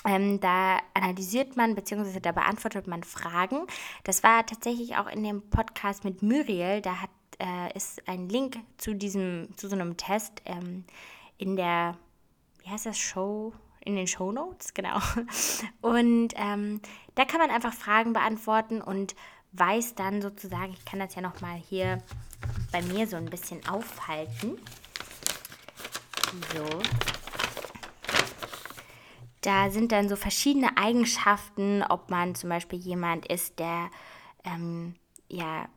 Ähm, 0.06 0.40
da 0.40 0.78
analysiert 0.94 1.58
man 1.58 1.76
bzw. 1.76 2.22
da 2.22 2.32
beantwortet 2.32 2.88
man 2.88 3.04
Fragen. 3.04 3.68
Das 4.06 4.24
war 4.24 4.46
tatsächlich 4.46 4.96
auch 4.96 5.08
in 5.08 5.24
dem 5.24 5.50
Podcast 5.50 6.06
mit 6.06 6.22
Muriel. 6.22 6.82
Da 6.82 7.02
hat, 7.02 7.10
äh, 7.40 7.76
ist 7.76 8.08
ein 8.08 8.30
Link 8.30 8.60
zu 8.78 8.94
diesem, 8.94 9.50
zu 9.58 9.68
so 9.68 9.76
einem 9.76 9.98
Test 9.98 10.42
ähm, 10.46 10.86
in 11.38 11.58
der, 11.58 11.98
wie 12.64 12.70
heißt 12.70 12.86
das, 12.86 12.98
Show? 12.98 13.54
in 13.88 13.96
den 13.96 14.08
Show 14.08 14.32
Notes, 14.34 14.74
genau. 14.74 15.00
Und 15.82 16.34
ähm, 16.36 16.82
da 17.16 17.26
kann 17.26 17.40
man 17.40 17.50
einfach 17.50 17.74
Fragen 17.74 18.14
beantworten 18.14 18.82
und 18.82 19.16
weiß 19.58 19.96
dann 19.96 20.22
sozusagen, 20.22 20.74
ich 20.74 20.86
kann 20.86 21.00
das 21.00 21.16
ja 21.16 21.22
nochmal 21.22 21.58
hier 21.70 22.02
bei 22.72 22.82
mir 22.82 23.08
so 23.08 23.16
ein 23.16 23.26
bisschen 23.26 23.68
aufhalten. 23.68 24.60
So. 26.54 26.80
Da 29.42 29.70
sind 29.70 29.92
dann 29.92 30.10
so 30.10 30.16
verschiedene 30.16 30.78
Eigenschaften, 30.78 31.84
ob 31.84 32.10
man 32.10 32.36
zum 32.36 32.50
Beispiel 32.50 32.80
jemand 32.80 33.28
ist, 33.28 33.60
der 33.60 33.90
ähm, 34.44 34.96
ja 35.30 35.70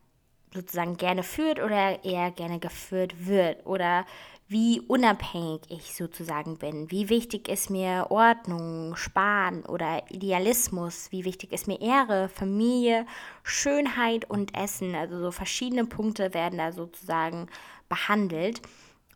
sozusagen 0.52 0.96
gerne 0.96 1.22
führt 1.22 1.60
oder 1.60 2.04
eher 2.04 2.30
gerne 2.32 2.58
geführt 2.58 3.26
wird 3.26 3.64
oder 3.66 4.04
wie 4.50 4.80
unabhängig 4.80 5.60
ich 5.68 5.94
sozusagen 5.94 6.58
bin, 6.58 6.90
wie 6.90 7.08
wichtig 7.08 7.48
ist 7.48 7.70
mir 7.70 8.08
Ordnung, 8.10 8.96
Sparen 8.96 9.64
oder 9.64 10.02
Idealismus, 10.10 11.12
wie 11.12 11.24
wichtig 11.24 11.52
ist 11.52 11.68
mir 11.68 11.80
Ehre, 11.80 12.28
Familie, 12.28 13.06
Schönheit 13.44 14.28
und 14.28 14.58
Essen. 14.58 14.96
Also 14.96 15.20
so 15.20 15.30
verschiedene 15.30 15.84
Punkte 15.84 16.34
werden 16.34 16.58
da 16.58 16.72
sozusagen 16.72 17.46
behandelt. 17.88 18.60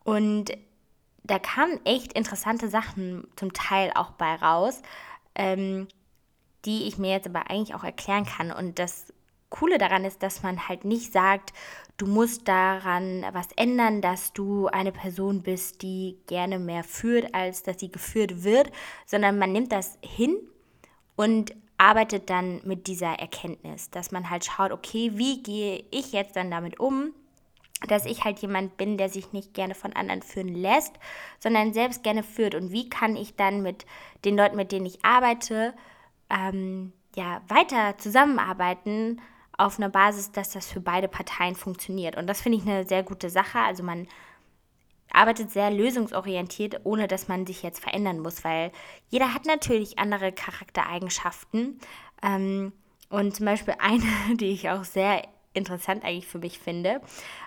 Und 0.05 0.53
da 1.25 1.41
kamen 1.41 1.85
echt 1.85 2.13
interessante 2.13 2.69
Sachen 2.69 3.27
zum 3.35 3.53
Teil 3.53 3.91
auch 3.97 4.13
bei 4.13 4.37
raus, 4.37 4.83
ähm, 5.35 5.89
die 6.65 6.87
ich 6.87 6.97
mir 6.97 7.11
jetzt 7.11 7.27
aber 7.27 7.51
eigentlich 7.51 7.75
auch 7.75 7.83
erklären 7.83 8.25
kann. 8.25 8.53
Und 8.53 8.79
das 8.79 9.13
Coole 9.51 9.79
daran 9.79 10.05
ist, 10.05 10.23
dass 10.23 10.43
man 10.43 10.69
halt 10.69 10.85
nicht 10.85 11.13
sagt, 11.13 11.53
du 11.97 12.07
musst 12.07 12.49
daran 12.49 13.25
was 13.33 13.49
ändern, 13.57 14.01
dass 14.01 14.33
du 14.33 14.67
eine 14.69 14.93
Person 14.93 15.43
bist, 15.43 15.83
die 15.83 16.19
gerne 16.27 16.59
mehr 16.59 16.85
führt, 16.85 17.35
als 17.35 17.63
dass 17.63 17.79
sie 17.79 17.91
geführt 17.91 18.43
wird, 18.43 18.73
sondern 19.07 19.39
man 19.39 19.53
nimmt 19.53 19.73
das 19.73 19.99
hin 20.03 20.37
und 21.17 21.55
arbeitet 21.79 22.31
dann 22.31 22.61
mit 22.65 22.87
dieser 22.87 23.19
Erkenntnis, 23.19 23.91
dass 23.91 24.11
man 24.11 24.31
halt 24.31 24.45
schaut, 24.45 24.73
okay, 24.73 25.13
wie 25.15 25.43
gehe 25.43 25.85
ich 25.91 26.13
jetzt 26.13 26.37
dann 26.37 26.51
damit 26.51 26.81
um, 26.81 27.13
dass 27.89 28.07
ich 28.07 28.25
halt 28.25 28.39
jemand 28.39 28.77
bin, 28.77 28.97
der 28.97 29.09
sich 29.09 29.33
nicht 29.33 29.55
gerne 29.55 29.75
von 29.75 29.93
anderen 29.93 30.23
führen 30.23 30.49
lässt, 30.49 30.95
sondern 31.39 31.75
selbst 31.75 32.03
gerne 32.03 32.23
führt. 32.23 32.55
Und 32.55 32.73
wie 32.73 32.89
kann 32.89 33.17
ich 33.17 33.37
dann 33.37 33.63
mit 33.63 33.85
den 34.25 34.37
Leuten, 34.37 34.57
mit 34.57 34.73
denen 34.73 34.87
ich 34.87 35.05
arbeite, 35.05 35.75
ähm, 36.31 36.93
ja, 37.17 37.43
weiter 37.49 37.99
zusammenarbeiten, 37.99 39.21
auf 39.59 39.79
einer 39.79 39.89
Basis, 39.89 40.33
dass 40.33 40.51
das 40.51 40.71
für 40.71 40.81
beide 40.81 41.09
Parteien 41.09 41.55
funktioniert. 41.55 42.17
Und 42.17 42.27
das 42.27 42.41
finde 42.41 42.59
ich 42.59 42.67
eine 42.67 42.87
sehr 42.87 43.03
gute 43.03 43.31
Sache. 43.31 43.59
Also 43.59 43.83
man 43.83 44.09
arbeitet 45.13 45.51
sehr 45.51 45.71
lösungsorientiert, 45.71 46.81
ohne 46.85 47.07
dass 47.07 47.29
man 47.29 47.47
sich 47.47 47.63
jetzt 47.63 47.81
verändern 47.81 48.21
muss, 48.21 48.45
weil 48.45 48.73
jeder 49.09 49.33
hat 49.33 49.47
natürlich 49.47 49.99
andere 49.99 50.33
Charaktereigenschaften. 50.33 51.79
Ähm, 52.23 52.73
und 53.11 53.37
zum 53.37 53.47
Beispiel 53.47 53.75
eine, 53.79 54.05
die 54.37 54.53
ich 54.53 54.71
auch 54.71 54.85
sehr 54.85 55.23
interessant 55.53 56.05
eigentlich 56.05 56.27
für 56.27 56.39
mich 56.39 56.59
finde. 56.59 57.01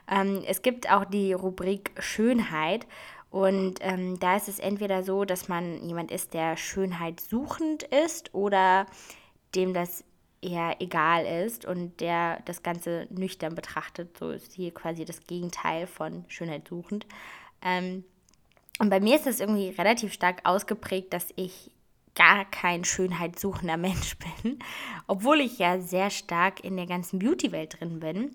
Ähm, 0.09 0.43
es 0.47 0.61
gibt 0.61 0.89
auch 0.89 1.03
die 1.05 1.33
Rubrik 1.33 1.91
Schönheit 1.99 2.87
Und 3.29 3.79
ähm, 3.81 4.17
da 4.19 4.37
ist 4.37 4.47
es 4.47 4.59
entweder 4.59 5.03
so, 5.03 5.25
dass 5.25 5.49
man 5.49 5.83
jemand 5.83 6.11
ist, 6.11 6.33
der 6.33 6.55
Schönheit 6.55 7.19
suchend 7.19 7.83
ist 7.83 8.33
oder 8.33 8.85
dem 9.55 9.73
das 9.73 10.05
eher 10.41 10.77
egal 10.79 11.25
ist 11.45 11.65
und 11.65 11.99
der 11.99 12.41
das 12.45 12.63
Ganze 12.63 13.07
nüchtern 13.09 13.55
betrachtet. 13.55 14.17
So 14.17 14.31
ist 14.31 14.53
hier 14.53 14.73
quasi 14.73 15.05
das 15.05 15.25
Gegenteil 15.25 15.87
von 15.87 16.25
Schönheit 16.27 16.67
suchend. 16.67 17.05
Ähm, 17.61 18.03
und 18.79 18.89
bei 18.89 18.99
mir 18.99 19.15
ist 19.15 19.25
das 19.25 19.39
irgendwie 19.39 19.69
relativ 19.69 20.13
stark 20.13 20.41
ausgeprägt, 20.43 21.13
dass 21.13 21.29
ich 21.35 21.71
gar 22.15 22.45
kein 22.45 22.83
schönheitssuchender 22.83 23.77
Mensch 23.77 24.17
bin, 24.17 24.59
obwohl 25.07 25.41
ich 25.41 25.59
ja 25.59 25.79
sehr 25.79 26.09
stark 26.09 26.63
in 26.63 26.77
der 26.77 26.87
ganzen 26.87 27.19
Beauty-Welt 27.19 27.79
drin 27.79 27.99
bin. 27.99 28.31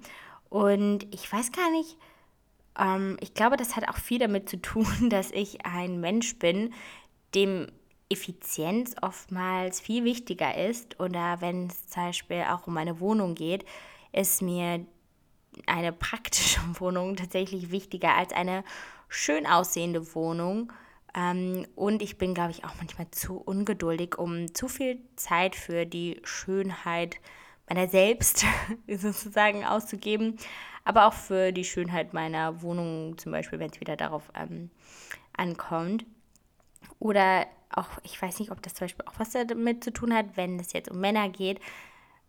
Und 0.48 1.06
ich 1.14 1.30
weiß 1.32 1.52
gar 1.52 1.70
nicht, 1.70 1.96
ähm, 2.78 3.16
ich 3.20 3.34
glaube, 3.34 3.56
das 3.56 3.76
hat 3.76 3.88
auch 3.88 3.98
viel 3.98 4.18
damit 4.18 4.48
zu 4.48 4.60
tun, 4.60 4.86
dass 5.10 5.30
ich 5.30 5.64
ein 5.64 6.00
Mensch 6.00 6.38
bin, 6.38 6.72
dem 7.34 7.68
Effizienz 8.12 8.94
oftmals 9.00 9.80
viel 9.80 10.04
wichtiger 10.04 10.56
ist. 10.56 11.00
Oder 11.00 11.40
wenn 11.40 11.66
es 11.66 11.88
zum 11.88 12.04
Beispiel 12.04 12.44
auch 12.48 12.66
um 12.66 12.74
meine 12.74 13.00
Wohnung 13.00 13.34
geht, 13.34 13.64
ist 14.12 14.42
mir 14.42 14.84
eine 15.66 15.92
praktische 15.92 16.60
Wohnung 16.80 17.16
tatsächlich 17.16 17.70
wichtiger 17.70 18.16
als 18.16 18.32
eine 18.32 18.64
schön 19.08 19.46
aussehende 19.46 20.14
Wohnung. 20.14 20.72
Ähm, 21.14 21.66
und 21.74 22.02
ich 22.02 22.16
bin, 22.18 22.34
glaube 22.34 22.52
ich, 22.52 22.64
auch 22.64 22.74
manchmal 22.78 23.10
zu 23.10 23.36
ungeduldig, 23.36 24.18
um 24.18 24.54
zu 24.54 24.68
viel 24.68 25.00
Zeit 25.16 25.54
für 25.54 25.84
die 25.84 26.20
Schönheit 26.24 27.16
meiner 27.68 27.88
selbst 27.88 28.44
sozusagen 28.88 29.64
auszugeben, 29.64 30.36
aber 30.84 31.06
auch 31.06 31.12
für 31.12 31.52
die 31.52 31.64
Schönheit 31.64 32.12
meiner 32.12 32.62
Wohnung, 32.62 33.16
zum 33.18 33.32
Beispiel, 33.32 33.58
wenn 33.58 33.70
es 33.70 33.80
wieder 33.80 33.96
darauf 33.96 34.30
ähm, 34.34 34.70
ankommt. 35.36 36.04
Oder 36.98 37.46
auch, 37.76 37.88
ich 38.02 38.20
weiß 38.20 38.38
nicht, 38.38 38.50
ob 38.50 38.62
das 38.62 38.74
zum 38.74 38.86
Beispiel 38.86 39.04
auch 39.06 39.18
was 39.18 39.30
damit 39.30 39.84
zu 39.84 39.92
tun 39.92 40.14
hat, 40.14 40.36
wenn 40.36 40.58
es 40.58 40.72
jetzt 40.72 40.90
um 40.90 41.00
Männer 41.00 41.28
geht, 41.28 41.60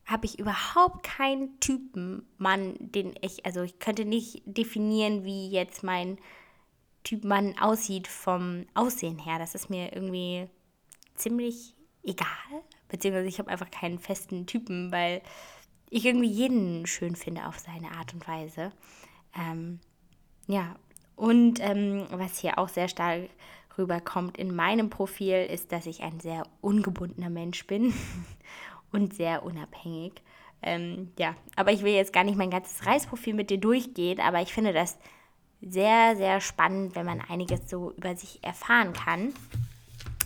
habe 0.06 0.26
ich 0.26 0.40
überhaupt 0.40 1.04
keinen 1.04 1.60
Typen 1.60 2.28
Mann, 2.38 2.76
den 2.80 3.16
ich, 3.22 3.46
also 3.46 3.62
ich 3.62 3.80
könnte 3.80 4.06
nicht 4.06 4.42
definieren, 4.46 5.24
wie 5.24 5.50
jetzt 5.50 5.84
mein 5.84 6.18
Typ 7.04 7.24
Mann 7.24 7.58
aussieht 7.60 8.08
vom 8.08 8.66
Aussehen 8.74 9.20
her. 9.20 9.40
Das 9.40 9.56
ist 9.56 9.70
mir 9.70 9.94
irgendwie 9.94 10.50
ziemlich 11.16 11.76
egal. 12.04 12.28
Beziehungsweise 12.90 13.28
ich 13.28 13.40
habe 13.40 13.50
einfach 13.50 13.72
keinen 13.72 14.00
festen 14.00 14.46
Typen, 14.46 14.92
weil 14.92 15.22
ich 15.90 16.06
irgendwie 16.06 16.30
jeden 16.30 16.86
schön 16.86 17.16
finde 17.16 17.48
auf 17.48 17.60
seine 17.60 17.92
Art 17.92 18.14
und 18.14 18.28
Weise. 18.28 18.72
Ähm, 19.38 19.80
ja, 20.48 20.76
und 21.16 21.60
ähm, 21.60 22.08
was 22.12 22.40
hier 22.40 22.58
auch 22.58 22.70
sehr 22.70 22.88
stark 22.88 23.30
rüberkommt 23.78 24.38
in 24.38 24.56
meinem 24.56 24.90
Profil, 24.90 25.46
ist, 25.46 25.72
dass 25.72 25.86
ich 25.86 26.02
ein 26.02 26.20
sehr 26.20 26.44
ungebundener 26.62 27.30
Mensch 27.30 27.66
bin 27.66 27.94
und 28.92 29.14
sehr 29.14 29.44
unabhängig. 29.44 30.14
Ähm, 30.62 31.12
ja, 31.18 31.36
aber 31.56 31.72
ich 31.72 31.84
will 31.84 31.94
jetzt 31.94 32.14
gar 32.14 32.24
nicht 32.24 32.38
mein 32.38 32.50
ganzes 32.50 32.86
Reisprofil 32.86 33.34
mit 33.34 33.50
dir 33.50 33.60
durchgehen, 33.60 34.20
aber 34.20 34.42
ich 34.42 34.54
finde 34.54 34.74
das 34.74 34.98
sehr, 35.62 36.16
sehr 36.16 36.42
spannend, 36.42 36.96
wenn 36.96 37.06
man 37.06 37.22
einiges 37.22 37.70
so 37.70 37.92
über 37.92 38.16
sich 38.16 38.44
erfahren 38.44 38.94
kann. 38.94 39.34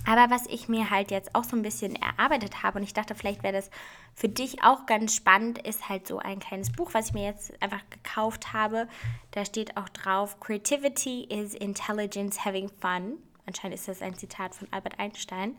Aber 0.08 0.34
was 0.34 0.48
ich 0.48 0.70
mir 0.70 0.89
halt 0.89 1.12
jetzt 1.12 1.36
auch 1.36 1.44
so 1.44 1.58
ein 1.58 1.62
bisschen 1.62 1.96
erarbeitet 1.98 2.63
habe 2.63 2.80
und 2.80 2.84
ich 2.84 2.94
dachte, 2.94 3.13
vielleicht 3.13 3.44
wäre 3.44 3.54
das 3.54 3.70
für 4.16 4.30
dich 4.30 4.63
auch 4.63 4.86
ganz 4.86 5.13
spannend, 5.13 5.60
ist 5.60 5.89
halt 5.89 6.08
so 6.08 6.18
ein 6.20 6.39
kleines 6.39 6.72
Buch, 6.72 6.94
was 6.94 7.08
ich 7.08 7.13
mir 7.13 7.25
jetzt 7.25 7.62
einfach 7.62 7.82
gekauft 7.89 8.54
habe. 8.54 8.88
Da 9.32 9.44
steht 9.44 9.75
auch 9.75 9.89
drauf, 9.89 10.39
Creativity 10.39 11.25
is 11.25 11.54
Intelligence 11.54 12.46
Having 12.46 12.70
Fun. 12.80 13.18
Anscheinend 13.48 13.75
ist 13.75 13.88
das 13.88 14.01
ein 14.01 14.13
Zitat 14.13 14.54
von 14.54 14.68
Albert 14.72 15.00
Einstein. 15.00 15.56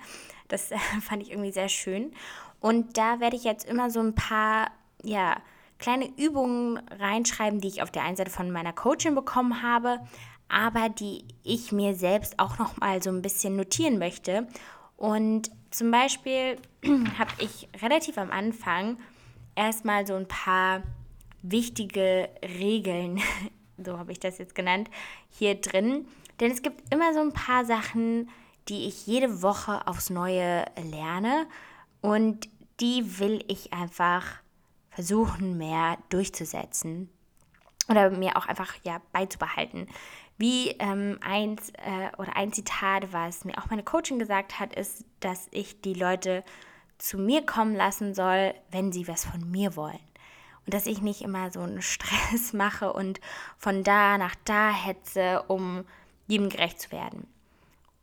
Das 0.46 0.70
äh, 0.70 0.78
fand 1.00 1.22
ich 1.22 1.30
irgendwie 1.30 1.52
sehr 1.52 1.68
schön. 1.68 2.12
Und 2.60 2.96
da 2.96 3.18
werde 3.18 3.34
ich 3.34 3.44
jetzt 3.44 3.68
immer 3.68 3.90
so 3.90 4.00
ein 4.00 4.14
paar, 4.14 4.70
ja, 5.02 5.38
kleine 5.78 6.08
Übungen 6.16 6.78
reinschreiben, 6.98 7.60
die 7.60 7.68
ich 7.68 7.82
auf 7.82 7.90
der 7.90 8.02
einen 8.02 8.16
Seite 8.16 8.30
von 8.30 8.50
meiner 8.50 8.72
Coachin 8.72 9.14
bekommen 9.14 9.62
habe, 9.62 10.00
aber 10.48 10.88
die 10.88 11.24
ich 11.44 11.72
mir 11.72 11.94
selbst 11.94 12.38
auch 12.38 12.58
noch 12.58 12.76
mal 12.78 13.02
so 13.02 13.10
ein 13.10 13.22
bisschen 13.22 13.56
notieren 13.56 13.98
möchte. 13.98 14.48
Und 14.96 15.50
zum 15.70 15.90
Beispiel 15.90 16.56
habe 17.18 17.30
ich 17.38 17.68
relativ 17.80 18.18
am 18.18 18.30
Anfang 18.30 18.98
erstmal 19.54 20.06
so 20.06 20.14
ein 20.14 20.26
paar 20.26 20.82
wichtige 21.42 22.28
Regeln, 22.42 23.20
so 23.78 23.98
habe 23.98 24.12
ich 24.12 24.20
das 24.20 24.38
jetzt 24.38 24.54
genannt, 24.54 24.90
hier 25.30 25.54
drin. 25.54 26.06
Denn 26.40 26.50
es 26.50 26.62
gibt 26.62 26.92
immer 26.92 27.12
so 27.14 27.20
ein 27.20 27.32
paar 27.32 27.64
Sachen, 27.64 28.28
die 28.68 28.86
ich 28.86 29.06
jede 29.06 29.42
Woche 29.42 29.86
aufs 29.86 30.10
Neue 30.10 30.64
lerne 30.90 31.46
und 32.00 32.48
die 32.80 33.18
will 33.18 33.44
ich 33.48 33.72
einfach 33.72 34.24
versuchen, 34.90 35.56
mehr 35.58 35.98
durchzusetzen 36.10 37.08
oder 37.88 38.10
mir 38.10 38.36
auch 38.36 38.46
einfach 38.46 38.74
ja 38.84 39.00
beizubehalten. 39.12 39.88
Wie 40.36 40.70
ähm, 40.78 41.18
eins 41.20 41.70
äh, 41.70 42.16
oder 42.18 42.36
ein 42.36 42.52
Zitat, 42.52 43.12
was 43.12 43.44
mir 43.44 43.58
auch 43.58 43.70
meine 43.70 43.82
Coaching 43.82 44.18
gesagt 44.18 44.60
hat, 44.60 44.74
ist, 44.74 45.04
dass 45.20 45.48
ich 45.50 45.80
die 45.80 45.94
Leute 45.94 46.44
zu 46.98 47.18
mir 47.18 47.44
kommen 47.44 47.74
lassen 47.74 48.14
soll, 48.14 48.54
wenn 48.70 48.92
sie 48.92 49.08
was 49.08 49.24
von 49.24 49.50
mir 49.50 49.74
wollen. 49.74 49.98
Und 50.64 50.74
dass 50.74 50.86
ich 50.86 51.00
nicht 51.00 51.22
immer 51.22 51.50
so 51.50 51.60
einen 51.60 51.82
Stress 51.82 52.52
mache 52.52 52.92
und 52.92 53.20
von 53.56 53.82
da 53.82 54.18
nach 54.18 54.34
da 54.44 54.70
hetze, 54.70 55.42
um 55.48 55.84
jedem 56.28 56.48
gerecht 56.48 56.80
zu 56.80 56.92
werden. 56.92 57.26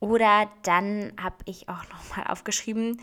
Oder 0.02 0.50
dann 0.64 1.14
habe 1.22 1.38
ich 1.46 1.70
auch 1.70 1.84
nochmal 1.90 2.28
aufgeschrieben, 2.30 3.02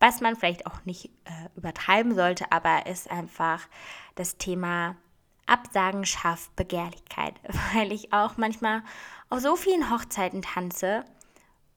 was 0.00 0.20
man 0.20 0.36
vielleicht 0.36 0.66
auch 0.66 0.84
nicht 0.84 1.06
äh, 1.24 1.48
übertreiben 1.56 2.14
sollte, 2.14 2.50
aber 2.52 2.86
ist 2.86 3.10
einfach 3.10 3.66
das 4.14 4.36
Thema 4.36 4.96
Absagen 5.46 6.04
schafft 6.04 6.54
Begehrlichkeit, 6.56 7.34
weil 7.74 7.92
ich 7.92 8.12
auch 8.12 8.36
manchmal 8.36 8.82
auf 9.28 9.40
so 9.40 9.56
vielen 9.56 9.90
Hochzeiten 9.90 10.42
tanze 10.42 11.04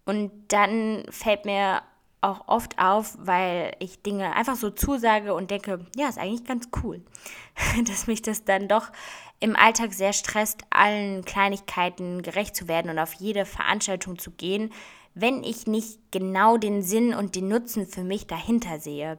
und 0.06 0.32
dann 0.48 1.06
fällt 1.10 1.46
mir 1.46 1.82
auch 2.22 2.48
oft 2.48 2.78
auf, 2.80 3.18
weil 3.20 3.76
ich 3.80 4.02
Dinge 4.02 4.36
einfach 4.36 4.56
so 4.56 4.70
zusage 4.70 5.34
und 5.34 5.52
denke, 5.52 5.86
ja, 5.96 6.10
ist 6.10 6.18
eigentlich 6.18 6.44
ganz 6.44 6.70
cool, 6.84 7.02
dass 7.88 8.08
mich 8.08 8.22
das 8.22 8.44
dann 8.44 8.68
doch 8.68 8.92
im 9.40 9.56
Alltag 9.56 9.94
sehr 9.94 10.14
stresst, 10.14 10.64
allen 10.70 11.24
Kleinigkeiten 11.24 12.22
gerecht 12.22 12.56
zu 12.56 12.68
werden 12.68 12.92
und 12.92 13.00
auf 13.00 13.14
jede 13.14 13.46
Veranstaltung 13.46 14.20
zu 14.20 14.32
gehen, 14.32 14.72
wenn 15.14 15.44
ich 15.44 15.66
nicht 15.66 16.00
genau 16.12 16.58
den 16.58 16.82
Sinn 16.84 17.14
und 17.14 17.36
den 17.36 17.48
Nutzen 17.48 17.88
für 17.88 18.04
mich 18.04 18.28
dahinter 18.28 18.80
sehe. 18.80 19.18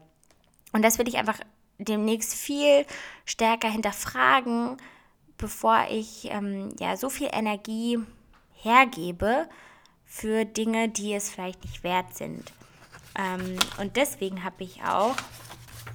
Und 0.73 0.83
das 0.83 0.99
will 0.99 1.09
ich 1.09 1.17
einfach 1.17 1.41
demnächst 1.79 2.35
viel 2.35 2.85
stärker 3.25 3.71
hinterfragen, 3.71 4.77
bevor 5.39 5.87
ich 5.91 6.31
ähm, 6.31 6.69
ja 6.79 6.97
so 6.97 7.09
viel 7.09 7.31
Energie 7.33 7.99
hergebe 8.53 9.49
für 10.05 10.45
Dinge, 10.45 10.89
die 10.89 11.15
es 11.15 11.31
vielleicht 11.31 11.65
nicht 11.65 11.83
wert 11.83 12.15
sind. 12.15 12.53
Ähm, 13.19 13.57
und 13.79 13.97
deswegen 13.97 14.45
habe 14.45 14.65
ich 14.65 14.83
auch 14.83 15.17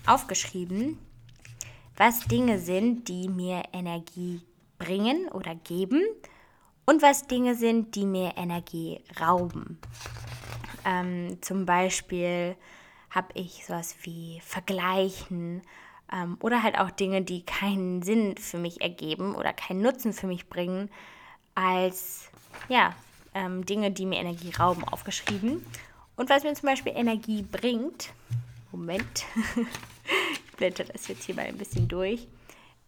aufgeschrieben, 0.05 0.98
was 1.98 2.22
Dinge 2.22 2.60
sind, 2.60 3.07
die 3.07 3.29
mir 3.29 3.63
Energie 3.74 4.41
bringen 4.77 5.27
oder 5.29 5.55
geben 5.55 6.01
und 6.86 7.01
was 7.01 7.27
Dinge 7.27 7.55
sind, 7.55 7.95
die 7.95 8.05
mir 8.05 8.34
Energie 8.38 9.01
rauben. 9.19 9.79
Ähm, 10.86 11.38
zum 11.41 11.65
Beispiel 11.65 12.55
habe 13.10 13.29
ich 13.34 13.65
sowas 13.65 13.95
wie 14.03 14.41
Vergleichen 14.45 15.62
ähm, 16.12 16.38
oder 16.41 16.62
halt 16.62 16.77
auch 16.77 16.91
Dinge, 16.91 17.22
die 17.22 17.43
keinen 17.43 18.03
Sinn 18.03 18.36
für 18.38 18.57
mich 18.57 18.81
ergeben 18.81 19.36
oder 19.36 19.53
keinen 19.53 19.81
Nutzen 19.81 20.13
für 20.13 20.27
mich 20.27 20.48
bringen, 20.48 20.89
als 21.55 22.29
ja, 22.67 22.93
ähm, 23.34 23.65
Dinge, 23.65 23.91
die 23.91 24.05
mir 24.05 24.19
Energie 24.19 24.51
rauben, 24.51 24.84
aufgeschrieben. 24.84 25.65
Und 26.15 26.29
was 26.29 26.43
mir 26.43 26.53
zum 26.53 26.69
Beispiel 26.69 26.93
Energie 26.95 27.43
bringt, 27.43 28.13
Moment, 28.72 29.25
ich 30.45 30.51
blätter 30.57 30.86
das 30.86 31.07
jetzt 31.07 31.24
hier 31.25 31.36
mal 31.36 31.45
ein 31.45 31.57
bisschen 31.57 31.88
durch, 31.88 32.27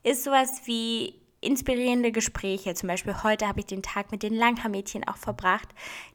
ist 0.03 0.24
sowas 0.24 0.62
wie 0.65 1.15
inspirierende 1.41 2.12
Gespräche. 2.12 2.74
Zum 2.74 2.88
Beispiel 2.88 3.24
heute 3.24 3.48
habe 3.48 3.60
ich 3.60 3.65
den 3.65 3.84
Tag 3.84 4.12
mit 4.12 4.24
den 4.24 4.34
Langhaarmädchen 4.34 5.07
auch 5.07 5.17
verbracht. 5.17 5.69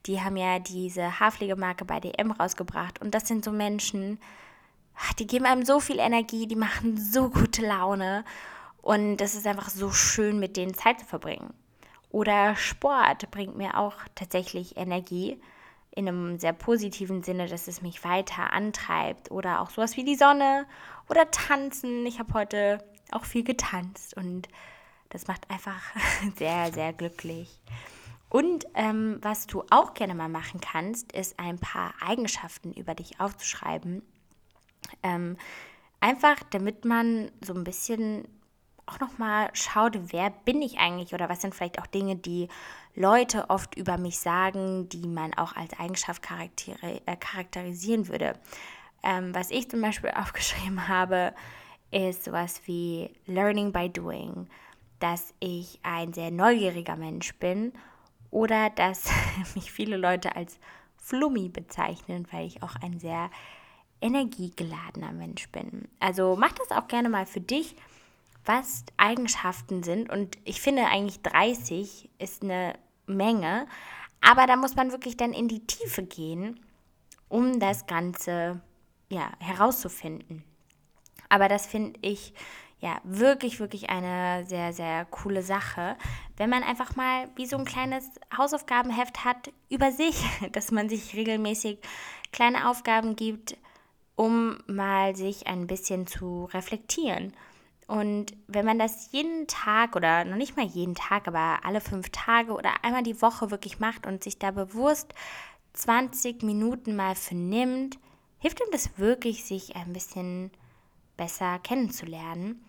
Die 0.06 0.20
haben 0.20 0.36
ja 0.36 0.58
diese 0.58 1.20
Haarpflegemarke 1.20 1.84
bei 1.84 2.00
DM 2.00 2.32
rausgebracht. 2.32 3.00
Und 3.00 3.14
das 3.14 3.28
sind 3.28 3.44
so 3.44 3.52
Menschen, 3.52 4.18
die 5.18 5.26
geben 5.26 5.46
einem 5.46 5.64
so 5.64 5.80
viel 5.80 5.98
Energie, 5.98 6.46
die 6.46 6.56
machen 6.56 6.98
so 6.98 7.28
gute 7.30 7.66
Laune. 7.66 8.24
Und 8.80 9.18
das 9.18 9.34
ist 9.34 9.46
einfach 9.46 9.70
so 9.70 9.90
schön, 9.92 10.38
mit 10.38 10.56
denen 10.56 10.74
Zeit 10.74 11.00
zu 11.00 11.06
verbringen. 11.06 11.54
Oder 12.10 12.56
Sport 12.56 13.30
bringt 13.30 13.56
mir 13.56 13.78
auch 13.78 13.94
tatsächlich 14.14 14.76
Energie 14.76 15.40
in 15.94 16.08
einem 16.08 16.38
sehr 16.38 16.52
positiven 16.52 17.22
Sinne, 17.22 17.46
dass 17.46 17.68
es 17.68 17.82
mich 17.82 18.02
weiter 18.02 18.52
antreibt. 18.52 19.30
Oder 19.30 19.60
auch 19.60 19.70
sowas 19.70 19.96
wie 19.96 20.04
die 20.04 20.16
Sonne 20.16 20.66
oder 21.08 21.30
Tanzen. 21.30 22.06
Ich 22.06 22.18
habe 22.18 22.34
heute 22.34 22.84
auch 23.10 23.24
viel 23.24 23.44
getanzt 23.44 24.16
und 24.16 24.48
das 25.10 25.26
macht 25.26 25.50
einfach 25.50 25.80
sehr, 26.36 26.72
sehr 26.72 26.92
glücklich. 26.92 27.60
Und 28.30 28.66
ähm, 28.74 29.18
was 29.20 29.46
du 29.46 29.62
auch 29.68 29.92
gerne 29.92 30.14
mal 30.14 30.30
machen 30.30 30.60
kannst, 30.60 31.12
ist 31.12 31.38
ein 31.38 31.58
paar 31.58 31.92
Eigenschaften 32.00 32.72
über 32.72 32.94
dich 32.94 33.20
aufzuschreiben. 33.20 34.02
Ähm, 35.02 35.36
einfach, 36.00 36.36
damit 36.50 36.86
man 36.86 37.30
so 37.42 37.52
ein 37.52 37.64
bisschen 37.64 38.26
auch 38.86 38.98
nochmal 39.00 39.50
schaut, 39.52 40.12
wer 40.12 40.30
bin 40.30 40.62
ich 40.62 40.78
eigentlich 40.78 41.12
oder 41.12 41.28
was 41.28 41.42
sind 41.42 41.54
vielleicht 41.54 41.78
auch 41.78 41.86
Dinge, 41.86 42.16
die 42.16 42.48
Leute 42.94 43.48
oft 43.48 43.74
über 43.76 43.96
mich 43.96 44.18
sagen, 44.18 44.88
die 44.88 45.06
man 45.06 45.32
auch 45.34 45.56
als 45.56 45.78
Eigenschaft 45.78 46.22
äh, 46.26 47.16
charakterisieren 47.16 48.08
würde. 48.08 48.34
Ähm, 49.02 49.34
was 49.34 49.50
ich 49.50 49.70
zum 49.70 49.80
Beispiel 49.80 50.10
aufgeschrieben 50.16 50.88
habe, 50.88 51.34
ist 51.90 52.24
sowas 52.24 52.60
wie 52.66 53.10
Learning 53.26 53.72
by 53.72 53.88
Doing, 53.88 54.48
dass 54.98 55.34
ich 55.40 55.78
ein 55.82 56.12
sehr 56.12 56.30
neugieriger 56.30 56.96
Mensch 56.96 57.34
bin 57.36 57.72
oder 58.30 58.70
dass 58.70 59.10
mich 59.54 59.72
viele 59.72 59.96
Leute 59.96 60.36
als 60.36 60.58
Flummi 60.96 61.48
bezeichnen, 61.48 62.26
weil 62.30 62.46
ich 62.46 62.62
auch 62.62 62.76
ein 62.76 63.00
sehr 63.00 63.30
energiegeladener 64.00 65.12
Mensch 65.12 65.48
bin. 65.50 65.88
Also 66.00 66.36
mach 66.36 66.52
das 66.52 66.70
auch 66.70 66.88
gerne 66.88 67.08
mal 67.08 67.26
für 67.26 67.40
dich, 67.40 67.76
was 68.44 68.84
Eigenschaften 68.96 69.82
sind. 69.82 70.10
Und 70.10 70.38
ich 70.44 70.60
finde 70.60 70.86
eigentlich 70.86 71.22
30 71.22 72.10
ist 72.18 72.42
eine 72.42 72.74
Menge, 73.06 73.66
aber 74.20 74.46
da 74.46 74.56
muss 74.56 74.76
man 74.76 74.92
wirklich 74.92 75.16
dann 75.16 75.32
in 75.32 75.48
die 75.48 75.66
Tiefe 75.66 76.02
gehen, 76.02 76.60
um 77.28 77.60
das 77.60 77.86
Ganze 77.86 78.60
ja, 79.08 79.32
herauszufinden. 79.38 80.44
Aber 81.28 81.48
das 81.48 81.66
finde 81.66 81.98
ich 82.02 82.34
ja, 82.82 83.00
wirklich, 83.04 83.60
wirklich 83.60 83.90
eine 83.90 84.44
sehr, 84.44 84.72
sehr 84.72 85.04
coole 85.04 85.42
Sache, 85.42 85.96
wenn 86.36 86.50
man 86.50 86.64
einfach 86.64 86.96
mal 86.96 87.28
wie 87.36 87.46
so 87.46 87.56
ein 87.56 87.64
kleines 87.64 88.04
Hausaufgabenheft 88.36 89.24
hat 89.24 89.52
über 89.68 89.92
sich, 89.92 90.20
dass 90.52 90.72
man 90.72 90.88
sich 90.88 91.14
regelmäßig 91.14 91.78
kleine 92.32 92.68
Aufgaben 92.68 93.14
gibt, 93.14 93.56
um 94.16 94.58
mal 94.66 95.14
sich 95.14 95.46
ein 95.46 95.68
bisschen 95.68 96.08
zu 96.08 96.46
reflektieren. 96.52 97.32
Und 97.86 98.32
wenn 98.46 98.64
man 98.64 98.78
das 98.78 99.12
jeden 99.12 99.46
Tag 99.46 99.96
oder 99.96 100.24
noch 100.24 100.36
nicht 100.36 100.56
mal 100.56 100.66
jeden 100.66 100.94
Tag, 100.94 101.28
aber 101.28 101.64
alle 101.64 101.80
fünf 101.80 102.10
Tage 102.10 102.52
oder 102.52 102.70
einmal 102.82 103.02
die 103.02 103.20
Woche 103.20 103.50
wirklich 103.50 103.80
macht 103.80 104.06
und 104.06 104.22
sich 104.22 104.38
da 104.38 104.50
bewusst 104.50 105.12
20 105.74 106.42
Minuten 106.42 106.96
mal 106.96 107.14
vernimmt, 107.14 107.98
hilft 108.38 108.60
ihm 108.60 108.70
das 108.72 108.98
wirklich, 108.98 109.44
sich 109.44 109.76
ein 109.76 109.92
bisschen 109.92 110.50
besser 111.16 111.58
kennenzulernen. 111.60 112.64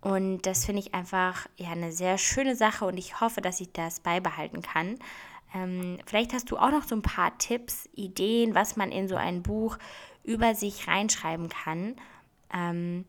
Und 0.00 0.42
das 0.42 0.64
finde 0.64 0.80
ich 0.80 0.94
einfach 0.94 1.46
ja 1.56 1.70
eine 1.70 1.92
sehr 1.92 2.18
schöne 2.18 2.54
Sache 2.54 2.84
und 2.84 2.96
ich 2.96 3.20
hoffe, 3.20 3.40
dass 3.40 3.60
ich 3.60 3.72
das 3.72 4.00
beibehalten 4.00 4.62
kann. 4.62 4.98
Ähm, 5.54 5.98
vielleicht 6.06 6.32
hast 6.32 6.50
du 6.50 6.56
auch 6.56 6.70
noch 6.70 6.84
so 6.84 6.94
ein 6.94 7.02
paar 7.02 7.36
Tipps, 7.38 7.88
Ideen, 7.94 8.54
was 8.54 8.76
man 8.76 8.92
in 8.92 9.08
so 9.08 9.16
ein 9.16 9.42
Buch 9.42 9.78
über 10.22 10.54
sich 10.54 10.86
reinschreiben 10.86 11.48
kann. 11.48 11.96
Ähm, 12.54 13.06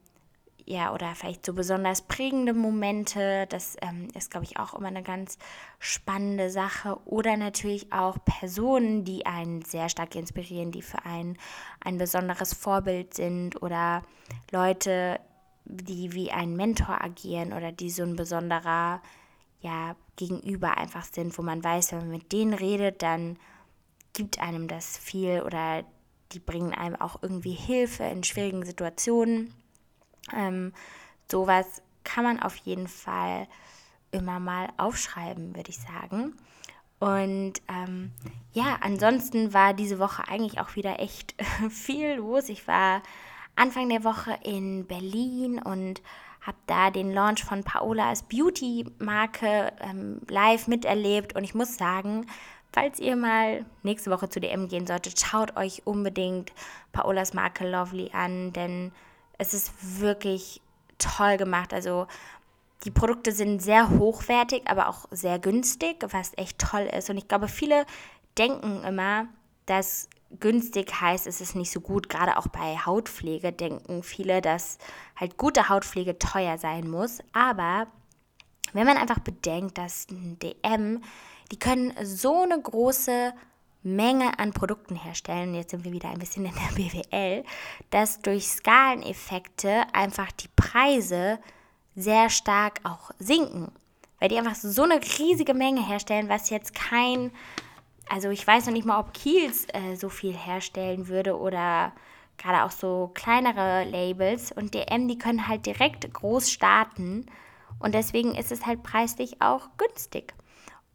ja, 0.69 0.93
oder 0.93 1.15
vielleicht 1.15 1.43
so 1.47 1.53
besonders 1.53 2.03
prägende 2.03 2.53
Momente. 2.53 3.47
Das 3.49 3.75
ähm, 3.81 4.07
ist, 4.13 4.29
glaube 4.29 4.45
ich, 4.45 4.59
auch 4.59 4.75
immer 4.75 4.89
eine 4.89 5.01
ganz 5.01 5.39
spannende 5.79 6.51
Sache. 6.51 6.95
Oder 7.05 7.37
natürlich 7.37 7.91
auch 7.91 8.23
Personen, 8.23 9.03
die 9.03 9.25
einen 9.25 9.63
sehr 9.63 9.89
stark 9.89 10.13
inspirieren, 10.13 10.71
die 10.71 10.83
für 10.83 11.03
einen 11.05 11.39
ein 11.83 11.97
besonderes 11.97 12.53
Vorbild 12.53 13.15
sind 13.15 13.59
oder 13.63 14.03
Leute, 14.51 15.19
die 15.65 16.13
wie 16.13 16.29
ein 16.31 16.55
Mentor 16.55 17.03
agieren 17.03 17.51
oder 17.53 17.71
die 17.71 17.89
so 17.89 18.03
ein 18.03 18.15
besonderer 18.15 19.01
ja, 19.61 19.95
Gegenüber 20.17 20.77
einfach 20.77 21.05
sind, 21.05 21.35
wo 21.39 21.41
man 21.41 21.63
weiß, 21.63 21.93
wenn 21.93 21.99
man 21.99 22.11
mit 22.11 22.31
denen 22.31 22.53
redet, 22.53 23.01
dann 23.01 23.39
gibt 24.13 24.39
einem 24.39 24.67
das 24.67 24.99
viel 24.99 25.41
oder 25.41 25.83
die 26.31 26.39
bringen 26.39 26.75
einem 26.75 26.95
auch 26.95 27.23
irgendwie 27.23 27.53
Hilfe 27.53 28.03
in 28.03 28.23
schwierigen 28.23 28.63
Situationen. 28.63 29.51
Ähm, 30.35 30.73
sowas 31.29 31.81
kann 32.03 32.23
man 32.23 32.41
auf 32.41 32.55
jeden 32.57 32.87
Fall 32.87 33.47
immer 34.11 34.39
mal 34.39 34.69
aufschreiben, 34.77 35.55
würde 35.55 35.69
ich 35.69 35.79
sagen. 35.79 36.33
Und 36.99 37.53
ähm, 37.69 38.11
ja, 38.51 38.77
ansonsten 38.81 39.53
war 39.53 39.73
diese 39.73 39.99
Woche 39.99 40.27
eigentlich 40.27 40.59
auch 40.59 40.75
wieder 40.75 40.99
echt 40.99 41.35
viel 41.69 42.15
los. 42.15 42.49
Ich 42.49 42.67
war 42.67 43.01
Anfang 43.55 43.89
der 43.89 44.03
Woche 44.03 44.37
in 44.43 44.85
Berlin 44.85 45.59
und 45.59 46.01
habe 46.41 46.57
da 46.67 46.91
den 46.91 47.13
Launch 47.13 47.43
von 47.43 47.63
Paolas 47.63 48.23
Beauty-Marke 48.23 49.73
ähm, 49.81 50.21
live 50.27 50.67
miterlebt. 50.67 51.35
Und 51.35 51.43
ich 51.43 51.55
muss 51.55 51.77
sagen, 51.77 52.25
falls 52.71 52.99
ihr 52.99 53.15
mal 53.15 53.65
nächste 53.83 54.11
Woche 54.11 54.29
zu 54.29 54.39
DM 54.39 54.67
gehen 54.67 54.87
solltet, 54.87 55.19
schaut 55.19 55.55
euch 55.57 55.85
unbedingt 55.85 56.53
Paolas 56.91 57.33
Marke 57.33 57.69
Lovely 57.69 58.11
an, 58.13 58.53
denn 58.53 58.91
es 59.39 59.55
ist 59.55 59.71
wirklich 59.99 60.61
toll 60.99 61.37
gemacht. 61.37 61.73
Also 61.73 62.05
die 62.83 62.91
Produkte 62.91 63.31
sind 63.31 63.61
sehr 63.61 63.89
hochwertig, 63.89 64.63
aber 64.65 64.87
auch 64.87 65.05
sehr 65.09 65.39
günstig, 65.39 66.05
was 66.11 66.37
echt 66.37 66.59
toll 66.59 66.87
ist. 66.95 67.09
Und 67.09 67.17
ich 67.17 67.27
glaube, 67.27 67.47
viele 67.47 67.85
denken 68.37 68.83
immer, 68.83 69.27
dass 69.65 70.07
günstig 70.39 71.01
heißt, 71.01 71.25
es 71.25 71.41
ist 71.41 71.55
nicht 71.55 71.71
so 71.71 71.81
gut. 71.81 72.09
Gerade 72.09 72.37
auch 72.37 72.47
bei 72.47 72.77
Hautpflege 72.77 73.51
denken 73.51 74.03
viele, 74.03 74.41
dass 74.41 74.77
halt 75.15 75.37
gute 75.37 75.69
Hautpflege 75.69 76.19
teuer 76.19 76.57
sein 76.57 76.89
muss. 76.89 77.19
Aber 77.33 77.87
wenn 78.73 78.85
man 78.85 78.97
einfach 78.97 79.19
bedenkt, 79.19 79.77
dass 79.77 80.07
ein 80.09 80.37
DM, 80.39 81.01
die 81.51 81.59
können 81.59 81.93
so 82.03 82.43
eine 82.43 82.61
große 82.61 83.33
Menge 83.81 84.37
an 84.39 84.51
Produkten 84.51 84.95
herstellen, 84.95 85.55
jetzt 85.55 85.71
sind 85.71 85.85
wir 85.85 85.91
wieder 85.91 86.09
ein 86.09 86.19
bisschen 86.19 86.45
in 86.45 86.53
der 86.53 86.75
BWL, 86.75 87.43
dass 87.89 88.21
durch 88.21 88.47
Skaleneffekte 88.47 89.83
einfach 89.93 90.31
die 90.31 90.49
Preise 90.55 91.39
sehr 91.95 92.29
stark 92.29 92.81
auch 92.83 93.11
sinken. 93.19 93.71
Weil 94.19 94.29
die 94.29 94.37
einfach 94.37 94.55
so 94.55 94.83
eine 94.83 94.99
riesige 95.17 95.53
Menge 95.53 95.85
herstellen, 95.85 96.27
was 96.27 96.49
jetzt 96.49 96.75
kein 96.75 97.31
also 98.09 98.29
ich 98.31 98.45
weiß 98.45 98.65
noch 98.65 98.73
nicht 98.73 98.85
mal, 98.85 98.99
ob 98.99 99.13
Kiels 99.13 99.65
äh, 99.71 99.95
so 99.95 100.09
viel 100.09 100.35
herstellen 100.35 101.07
würde 101.07 101.37
oder 101.37 101.93
gerade 102.37 102.63
auch 102.63 102.71
so 102.71 103.11
kleinere 103.13 103.83
Labels. 103.85 104.51
Und 104.51 104.73
DM, 104.73 105.07
die 105.07 105.19
können 105.19 105.47
halt 105.47 105.65
direkt 105.65 106.11
groß 106.11 106.51
starten. 106.51 107.27
Und 107.77 107.93
deswegen 107.93 108.35
ist 108.35 108.51
es 108.51 108.65
halt 108.65 108.81
preislich 108.83 109.41
auch 109.41 109.69
günstig. 109.77 110.33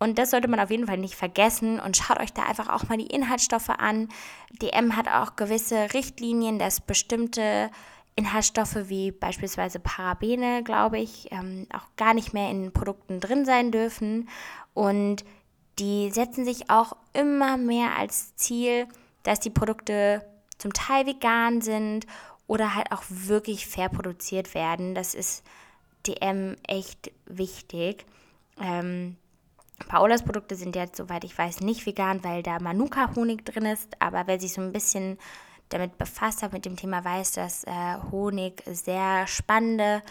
Und 0.05 0.19
das 0.19 0.31
sollte 0.31 0.49
man 0.49 0.61
auf 0.61 0.71
jeden 0.71 0.87
Fall 0.87 0.99
nicht 0.99 1.15
vergessen. 1.15 1.81
Und 1.81 1.97
schaut 1.97 2.21
euch 2.21 2.35
da 2.35 2.43
einfach 2.43 2.69
auch 2.69 2.91
mal 2.91 2.99
die 2.99 3.07
Inhaltsstoffe 3.07 3.71
an. 3.71 4.09
DM 4.61 4.97
hat 4.97 5.09
auch 5.09 5.35
gewisse 5.35 5.95
Richtlinien, 5.95 6.59
dass 6.59 6.83
bestimmte 6.83 7.71
Inhaltsstoffe 8.15 8.91
wie 8.91 9.13
beispielsweise 9.13 9.81
Parabene, 9.81 10.63
glaube 10.63 10.99
ich, 10.99 11.33
ähm, 11.33 11.67
auch 11.73 11.87
gar 11.97 12.13
nicht 12.13 12.35
mehr 12.35 12.51
in 12.51 12.71
Produkten 12.71 13.19
drin 13.19 13.47
sein 13.47 13.73
dürfen. 13.73 14.29
Und 14.75 15.25
die 15.79 16.11
setzen 16.11 16.45
sich 16.45 16.69
auch 16.69 16.97
immer 17.15 17.57
mehr 17.57 17.97
als 17.97 18.37
Ziel, 18.37 18.87
dass 19.23 19.41
die 19.41 19.49
Produkte 19.49 20.23
zum 20.59 20.75
Teil 20.75 21.07
vegan 21.07 21.63
sind 21.63 22.07
oder 22.47 22.75
halt 22.75 22.93
auch 22.93 23.05
wirklich 23.09 23.67
fair 23.67 23.89
produziert 23.89 24.55
werden. 24.55 24.95
Das 24.95 25.15
ist 25.15 25.43
DM 26.07 26.57
echt 26.69 27.11
wichtig. 27.25 28.05
Ähm, 28.61 29.17
Paolas 29.89 30.23
Produkte 30.23 30.57
sind 30.57 30.77
jetzt, 30.77 30.97
soweit 30.97 31.25
ich 31.25 31.37
weiß, 31.37 31.61
nicht 31.61 31.85
vegan, 31.87 32.23
weil 32.25 32.43
da 32.43 32.59
Manuka-Honig 32.61 33.45
drin 33.45 33.67
ist. 33.67 34.01
Aber 34.01 34.27
wer 34.27 34.41
sich 34.41 34.53
so 34.53 34.61
ein 34.61 34.73
bisschen 34.73 35.19
damit 35.69 35.99
befasst 35.99 36.43
hat, 36.43 36.53
mit 36.53 36.65
dem 36.65 36.77
Thema, 36.77 37.05
weiß, 37.05 37.33
dass 37.33 37.65
äh, 37.65 37.97
Honig 38.11 38.63
sehr 38.67 39.27
spannende 39.27 40.03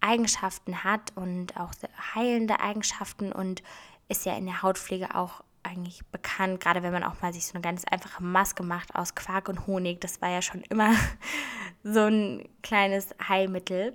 Eigenschaften 0.00 0.82
hat 0.82 1.12
und 1.14 1.56
auch 1.58 1.72
heilende 2.14 2.60
Eigenschaften 2.60 3.32
und 3.32 3.62
ist 4.08 4.24
ja 4.24 4.36
in 4.36 4.46
der 4.46 4.62
Hautpflege 4.62 5.14
auch 5.14 5.42
eigentlich 5.62 6.04
bekannt, 6.06 6.60
gerade 6.60 6.82
wenn 6.82 6.92
man 6.92 7.04
auch 7.04 7.20
mal 7.20 7.32
sich 7.34 7.46
so 7.46 7.54
eine 7.54 7.62
ganz 7.62 7.84
einfache 7.84 8.22
Maske 8.22 8.62
macht 8.62 8.94
aus 8.94 9.14
Quark 9.14 9.48
und 9.48 9.66
Honig. 9.66 10.00
Das 10.00 10.22
war 10.22 10.30
ja 10.30 10.40
schon 10.40 10.62
immer 10.62 10.94
so 11.84 12.00
ein 12.00 12.48
kleines 12.62 13.14
Heilmittel. 13.28 13.94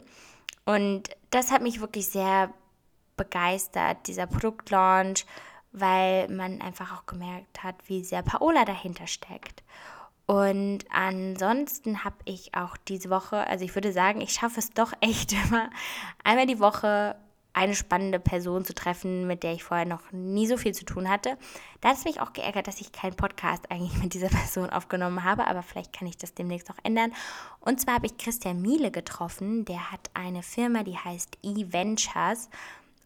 Und 0.66 1.10
das 1.32 1.52
hat 1.52 1.62
mich 1.62 1.82
wirklich 1.82 2.08
sehr 2.08 2.54
begeistert, 3.18 4.08
dieser 4.08 4.28
Produktlaunch, 4.28 5.26
weil 5.72 6.30
man 6.30 6.62
einfach 6.62 6.98
auch 6.98 7.06
gemerkt 7.06 7.64
hat, 7.64 7.76
wie 7.88 8.04
sehr 8.04 8.24
Paola 8.24 8.66
dahinter 8.66 9.08
steckt. 9.08 9.64
Und 10.26 10.80
ansonsten 10.90 12.04
habe 12.04 12.16
ich 12.26 12.56
auch 12.56 12.78
diese 12.78 13.10
Woche, 13.10 13.46
also 13.48 13.64
ich 13.64 13.76
würde 13.76 13.94
sagen, 13.94 14.22
ich 14.22 14.34
schaffe 14.34 14.60
es 14.60 14.72
doch 14.72 14.94
echt 15.02 15.34
immer, 15.48 15.70
einmal 16.24 16.48
die 16.48 16.60
Woche 16.60 17.16
eine 17.56 17.74
spannende 17.74 18.20
Person 18.20 18.66
zu 18.66 18.74
treffen, 18.74 19.28
mit 19.28 19.42
der 19.42 19.54
ich 19.54 19.64
vorher 19.64 19.86
noch 19.86 20.12
nie 20.12 20.46
so 20.46 20.58
viel 20.58 20.74
zu 20.74 20.84
tun 20.84 21.10
hatte. 21.10 21.38
Da 21.80 21.90
hat 21.90 21.98
es 21.98 22.04
mich 22.04 22.20
auch 22.20 22.34
geärgert, 22.34 22.68
dass 22.68 22.82
ich 22.82 22.92
keinen 22.92 23.16
Podcast 23.16 23.64
eigentlich 23.72 23.98
mit 24.02 24.14
dieser 24.14 24.28
Person 24.28 24.70
aufgenommen 24.70 25.24
habe, 25.24 25.48
aber 25.48 25.64
vielleicht 25.64 25.94
kann 25.94 26.08
ich 26.08 26.18
das 26.18 26.34
demnächst 26.34 26.68
noch 26.68 26.78
ändern. 26.84 27.14
Und 27.62 27.80
zwar 27.80 27.96
habe 27.96 28.08
ich 28.08 28.18
Christian 28.18 28.62
Miele 28.62 28.92
getroffen, 28.92 29.64
der 29.64 29.92
hat 29.92 30.10
eine 30.14 30.44
Firma, 30.44 30.84
die 30.84 30.98
heißt 30.98 31.38
eVentures 31.44 32.50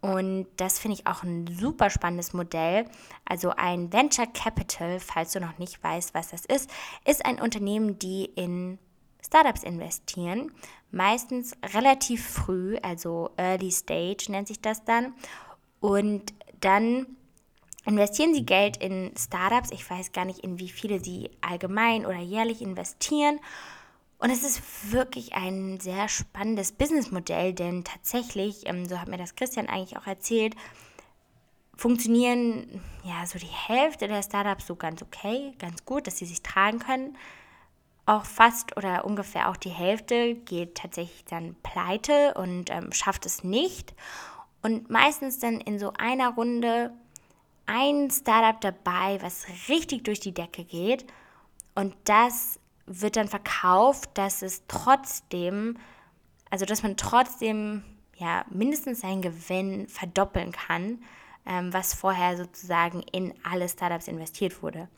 Und 0.01 0.47
das 0.55 0.79
finde 0.79 0.97
ich 0.97 1.07
auch 1.07 1.23
ein 1.23 1.47
super 1.47 1.89
spannendes 1.89 2.33
Modell. 2.33 2.85
Also 3.25 3.51
ein 3.51 3.91
Venture 3.91 4.27
Capital, 4.27 4.99
falls 4.99 5.33
du 5.33 5.41
noch 5.41 5.57
nicht 5.57 5.83
weißt, 5.83 6.13
was 6.13 6.29
das 6.29 6.45
ist, 6.45 6.69
ist 7.05 7.25
ein 7.25 7.41
Unternehmen, 7.41 7.99
die 7.99 8.25
in 8.25 8.79
Startups 9.25 9.63
investieren. 9.63 10.51
Meistens 10.91 11.53
relativ 11.75 12.25
früh, 12.25 12.77
also 12.81 13.31
Early 13.37 13.71
Stage 13.71 14.25
nennt 14.29 14.47
sich 14.47 14.61
das 14.61 14.85
dann. 14.85 15.13
Und 15.81 16.33
dann 16.61 17.05
investieren 17.85 18.33
sie 18.33 18.45
Geld 18.45 18.77
in 18.77 19.11
Startups. 19.17 19.71
Ich 19.71 19.89
weiß 19.89 20.13
gar 20.13 20.25
nicht, 20.25 20.39
in 20.39 20.59
wie 20.59 20.69
viele 20.69 21.03
sie 21.03 21.29
allgemein 21.41 22.05
oder 22.05 22.19
jährlich 22.19 22.61
investieren. 22.61 23.39
Und 24.19 24.31
es 24.31 24.43
ist 24.43 24.91
wirklich 24.91 25.33
ein 25.33 25.79
sehr 25.79 26.09
spannendes 26.09 26.73
Businessmodell, 26.73 27.53
denn 27.53 27.85
tatsächlich, 27.85 28.67
ähm, 28.67 28.85
so 28.85 28.99
hat 28.99 29.07
mir 29.07 29.17
das 29.17 29.35
Christian 29.35 29.67
eigentlich 29.67 29.97
auch 29.97 30.07
erzählt, 30.07 30.55
funktionieren 31.77 32.81
ja 33.05 33.25
so 33.25 33.39
die 33.39 33.45
Hälfte 33.45 34.09
der 34.09 34.21
Startups 34.21 34.67
so 34.67 34.75
ganz 34.75 35.01
okay, 35.01 35.53
ganz 35.57 35.85
gut, 35.85 36.05
dass 36.05 36.17
sie 36.17 36.25
sich 36.25 36.43
tragen 36.43 36.79
können. 36.79 37.17
Auch 38.05 38.25
fast 38.25 38.75
oder 38.75 39.05
ungefähr 39.05 39.49
auch 39.49 39.55
die 39.55 39.69
Hälfte 39.69 40.35
geht 40.35 40.75
tatsächlich 40.75 41.23
dann 41.23 41.55
pleite 41.63 42.33
und 42.33 42.69
ähm, 42.71 42.91
schafft 42.91 43.25
es 43.25 43.45
nicht. 43.45 43.93
Und 44.61 44.89
meistens 44.89 45.39
dann 45.39 45.61
in 45.61 45.79
so 45.79 45.93
einer 45.97 46.33
Runde 46.33 46.91
ein 47.65 48.11
Startup 48.11 48.59
dabei, 48.59 49.21
was 49.21 49.45
richtig 49.69 50.03
durch 50.03 50.19
die 50.19 50.33
Decke 50.33 50.65
geht. 50.65 51.05
Und 51.75 51.95
das 52.03 52.59
wird 52.89 53.15
dann 53.15 53.27
verkauft, 53.27 54.09
dass 54.15 54.41
es 54.41 54.63
trotzdem, 54.67 55.77
also 56.49 56.65
dass 56.65 56.83
man 56.83 56.97
trotzdem 56.97 57.83
ja 58.17 58.43
mindestens 58.49 59.01
seinen 59.01 59.21
Gewinn 59.21 59.87
verdoppeln 59.87 60.51
kann, 60.51 60.99
ähm, 61.45 61.71
was 61.71 61.93
vorher 61.93 62.35
sozusagen 62.35 63.01
in 63.11 63.33
alle 63.43 63.69
Startups 63.69 64.07
investiert 64.07 64.61
wurde. 64.63 64.89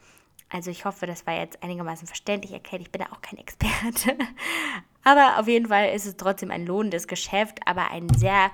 Also 0.49 0.71
ich 0.71 0.85
hoffe, 0.85 1.05
das 1.05 1.27
war 1.27 1.35
jetzt 1.35 1.61
einigermaßen 1.63 2.07
verständlich 2.07 2.53
erklärt. 2.53 2.81
Ich 2.81 2.91
bin 2.91 3.01
da 3.01 3.13
auch 3.13 3.21
kein 3.21 3.39
Experte. 3.39 4.17
aber 5.03 5.39
auf 5.39 5.47
jeden 5.47 5.67
Fall 5.67 5.89
ist 5.89 6.05
es 6.05 6.17
trotzdem 6.17 6.51
ein 6.51 6.65
lohnendes 6.65 7.07
Geschäft, 7.07 7.59
aber 7.65 7.91
ein 7.91 8.09
sehr 8.15 8.51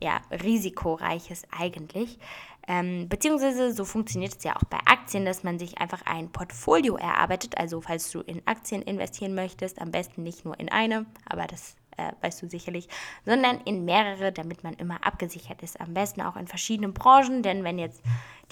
ja, 0.00 0.20
risikoreiches 0.30 1.42
eigentlich. 1.50 2.18
Ähm, 2.66 3.08
beziehungsweise 3.08 3.72
so 3.72 3.84
funktioniert 3.84 4.36
es 4.38 4.44
ja 4.44 4.56
auch 4.56 4.64
bei 4.64 4.78
Aktien, 4.86 5.24
dass 5.24 5.42
man 5.42 5.58
sich 5.58 5.78
einfach 5.78 6.02
ein 6.06 6.30
Portfolio 6.30 6.96
erarbeitet. 6.96 7.58
Also 7.58 7.80
falls 7.80 8.10
du 8.10 8.20
in 8.20 8.42
Aktien 8.46 8.82
investieren 8.82 9.34
möchtest, 9.34 9.80
am 9.80 9.90
besten 9.90 10.22
nicht 10.22 10.44
nur 10.44 10.58
in 10.58 10.70
eine, 10.70 11.04
aber 11.28 11.46
das 11.46 11.76
äh, 11.96 12.12
weißt 12.22 12.42
du 12.42 12.48
sicherlich, 12.48 12.88
sondern 13.24 13.60
in 13.60 13.84
mehrere, 13.84 14.32
damit 14.32 14.64
man 14.64 14.74
immer 14.74 15.06
abgesichert 15.06 15.62
ist. 15.62 15.80
Am 15.80 15.94
besten 15.94 16.22
auch 16.22 16.36
in 16.36 16.46
verschiedenen 16.46 16.94
Branchen, 16.94 17.42
denn 17.42 17.64
wenn 17.64 17.78
jetzt 17.78 18.02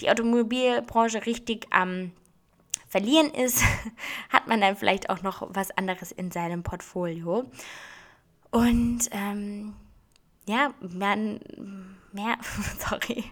die 0.01 0.09
Automobilbranche 0.09 1.25
richtig 1.25 1.67
am 1.71 2.11
Verlieren 2.87 3.31
ist, 3.31 3.63
hat 4.29 4.47
man 4.47 4.61
dann 4.61 4.75
vielleicht 4.75 5.09
auch 5.09 5.23
noch 5.23 5.47
was 5.49 5.71
anderes 5.71 6.11
in 6.11 6.29
seinem 6.29 6.61
Portfolio. 6.61 7.45
Und 8.51 9.09
ähm, 9.11 9.73
ja, 10.47 10.73
man, 10.81 11.39
mehr, 12.11 12.37
sorry, 12.89 13.23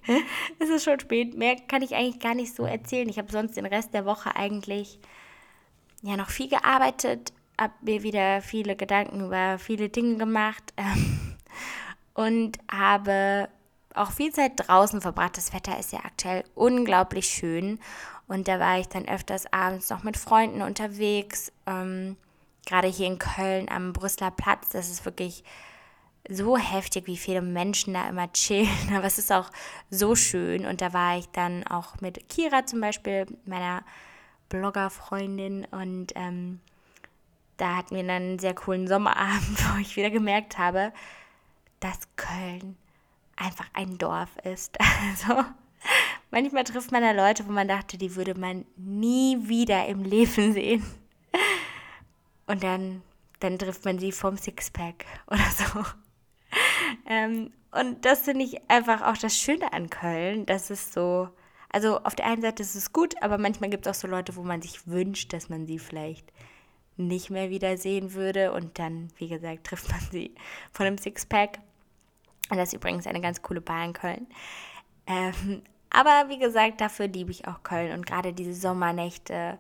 es 0.59 0.69
ist 0.69 0.83
schon 0.83 0.99
spät, 0.99 1.37
mehr 1.37 1.55
kann 1.67 1.81
ich 1.81 1.95
eigentlich 1.95 2.19
gar 2.19 2.35
nicht 2.35 2.55
so 2.55 2.65
erzählen. 2.65 3.09
Ich 3.09 3.17
habe 3.17 3.31
sonst 3.31 3.57
den 3.57 3.65
Rest 3.65 3.93
der 3.93 4.05
Woche 4.05 4.35
eigentlich 4.35 4.99
ja 6.01 6.17
noch 6.17 6.29
viel 6.29 6.49
gearbeitet, 6.49 7.33
habe 7.59 7.73
mir 7.81 8.03
wieder 8.03 8.41
viele 8.41 8.75
Gedanken 8.75 9.25
über 9.25 9.59
viele 9.59 9.89
Dinge 9.89 10.17
gemacht 10.17 10.73
ähm, 10.77 11.35
und 12.13 12.57
habe 12.71 13.49
auch 13.93 14.11
viel 14.11 14.31
Zeit 14.31 14.53
draußen 14.55 15.01
verbracht. 15.01 15.37
Das 15.37 15.53
Wetter 15.53 15.77
ist 15.77 15.91
ja 15.91 15.99
aktuell 15.99 16.43
unglaublich 16.55 17.27
schön 17.27 17.79
und 18.27 18.47
da 18.47 18.59
war 18.59 18.79
ich 18.79 18.87
dann 18.87 19.07
öfters 19.07 19.51
abends 19.51 19.89
noch 19.89 20.03
mit 20.03 20.17
Freunden 20.17 20.61
unterwegs, 20.61 21.51
ähm, 21.67 22.15
gerade 22.65 22.87
hier 22.87 23.07
in 23.07 23.19
Köln 23.19 23.67
am 23.69 23.91
Brüsseler 23.91 24.31
Platz. 24.31 24.69
Das 24.69 24.89
ist 24.89 25.03
wirklich 25.03 25.43
so 26.29 26.57
heftig, 26.57 27.07
wie 27.07 27.17
viele 27.17 27.41
Menschen 27.41 27.93
da 27.93 28.07
immer 28.07 28.31
chillen, 28.31 28.69
aber 28.95 29.05
es 29.05 29.17
ist 29.17 29.31
auch 29.31 29.49
so 29.89 30.15
schön. 30.15 30.65
Und 30.65 30.81
da 30.81 30.93
war 30.93 31.17
ich 31.17 31.27
dann 31.29 31.65
auch 31.67 31.99
mit 32.01 32.29
Kira 32.29 32.65
zum 32.65 32.81
Beispiel, 32.81 33.25
meiner 33.45 33.83
Bloggerfreundin, 34.49 35.65
und 35.71 36.13
ähm, 36.15 36.59
da 37.57 37.77
hatten 37.77 37.95
wir 37.95 38.03
dann 38.03 38.09
einen 38.09 38.39
sehr 38.39 38.55
coolen 38.55 38.87
Sommerabend, 38.87 39.73
wo 39.73 39.79
ich 39.79 39.95
wieder 39.95 40.09
gemerkt 40.09 40.57
habe, 40.57 40.93
dass 41.79 41.99
Köln 42.15 42.77
einfach 43.35 43.67
ein 43.73 43.97
Dorf 43.97 44.35
ist. 44.43 44.77
Also 45.11 45.43
manchmal 46.29 46.63
trifft 46.63 46.91
man 46.91 47.01
da 47.01 47.11
Leute, 47.11 47.47
wo 47.47 47.51
man 47.51 47.67
dachte, 47.67 47.97
die 47.97 48.15
würde 48.15 48.35
man 48.35 48.65
nie 48.77 49.47
wieder 49.47 49.87
im 49.87 50.03
Leben 50.03 50.53
sehen. 50.53 50.85
Und 52.45 52.63
dann, 52.63 53.01
dann 53.39 53.57
trifft 53.57 53.85
man 53.85 53.97
sie 53.97 54.11
vom 54.11 54.37
Sixpack 54.37 55.05
oder 55.27 55.49
so. 55.51 55.83
Ähm, 57.05 57.51
und 57.71 58.05
das 58.05 58.21
finde 58.21 58.45
ich 58.45 58.69
einfach 58.69 59.01
auch 59.01 59.17
das 59.17 59.37
Schöne 59.37 59.71
an 59.73 59.89
Köln, 59.89 60.45
dass 60.45 60.69
es 60.69 60.93
so, 60.93 61.29
also 61.69 61.99
auf 62.03 62.15
der 62.15 62.25
einen 62.25 62.41
Seite 62.41 62.63
ist 62.63 62.75
es 62.75 62.91
gut, 62.91 63.21
aber 63.21 63.37
manchmal 63.37 63.69
gibt 63.69 63.85
es 63.85 63.91
auch 63.91 63.99
so 63.99 64.07
Leute, 64.07 64.35
wo 64.35 64.43
man 64.43 64.61
sich 64.61 64.87
wünscht, 64.87 65.31
dass 65.33 65.49
man 65.49 65.65
sie 65.65 65.79
vielleicht 65.79 66.31
nicht 66.97 67.29
mehr 67.29 67.49
wiedersehen 67.49 68.13
würde 68.13 68.51
und 68.51 68.77
dann, 68.77 69.09
wie 69.17 69.29
gesagt, 69.29 69.63
trifft 69.67 69.89
man 69.89 70.01
sie 70.11 70.35
von 70.71 70.85
einem 70.85 70.97
Sixpack. 70.97 71.59
Und 72.49 72.57
das 72.57 72.69
ist 72.69 72.73
übrigens 72.73 73.07
eine 73.07 73.21
ganz 73.21 73.41
coole 73.41 73.61
Bar 73.61 73.85
in 73.85 73.93
Köln. 73.93 74.27
Ähm, 75.07 75.61
aber 75.89 76.29
wie 76.29 76.39
gesagt, 76.39 76.81
dafür 76.81 77.07
liebe 77.07 77.31
ich 77.31 77.47
auch 77.47 77.63
Köln 77.63 77.93
und 77.93 78.05
gerade 78.05 78.33
diese 78.33 78.53
Sommernächte 78.53 79.57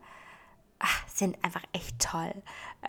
ach, 0.79 1.07
sind 1.07 1.43
einfach 1.43 1.63
echt 1.73 1.99
toll. 1.99 2.33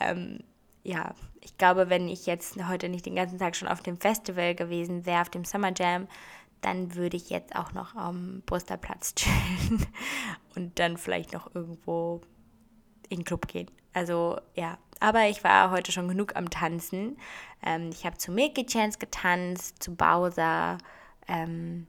Ähm, 0.00 0.40
ja, 0.82 1.14
ich 1.40 1.56
glaube, 1.58 1.90
wenn 1.90 2.08
ich 2.08 2.26
jetzt 2.26 2.56
heute 2.68 2.88
nicht 2.88 3.06
den 3.06 3.14
ganzen 3.14 3.38
Tag 3.38 3.56
schon 3.56 3.68
auf 3.68 3.82
dem 3.82 3.98
Festival 3.98 4.54
gewesen 4.54 5.06
wäre, 5.06 5.22
auf 5.22 5.30
dem 5.30 5.44
Summer 5.44 5.72
Jam, 5.76 6.08
dann 6.60 6.94
würde 6.94 7.16
ich 7.16 7.30
jetzt 7.30 7.56
auch 7.56 7.72
noch 7.72 7.94
am 7.94 8.42
Brüsterplatz 8.46 9.14
chillen 9.16 9.86
und 10.54 10.78
dann 10.78 10.96
vielleicht 10.96 11.32
noch 11.32 11.54
irgendwo 11.54 12.20
in 13.08 13.18
den 13.18 13.24
Club 13.24 13.48
gehen. 13.48 13.70
Also 13.92 14.38
ja, 14.54 14.78
aber 15.00 15.28
ich 15.28 15.44
war 15.44 15.70
heute 15.70 15.92
schon 15.92 16.08
genug 16.08 16.36
am 16.36 16.48
Tanzen. 16.48 17.18
Ähm, 17.62 17.90
ich 17.90 18.06
habe 18.06 18.16
zu 18.16 18.30
Milky 18.30 18.64
Chance 18.64 18.98
getanzt, 18.98 19.82
zu 19.82 19.94
Bowser 19.94 20.78
ähm, 21.28 21.86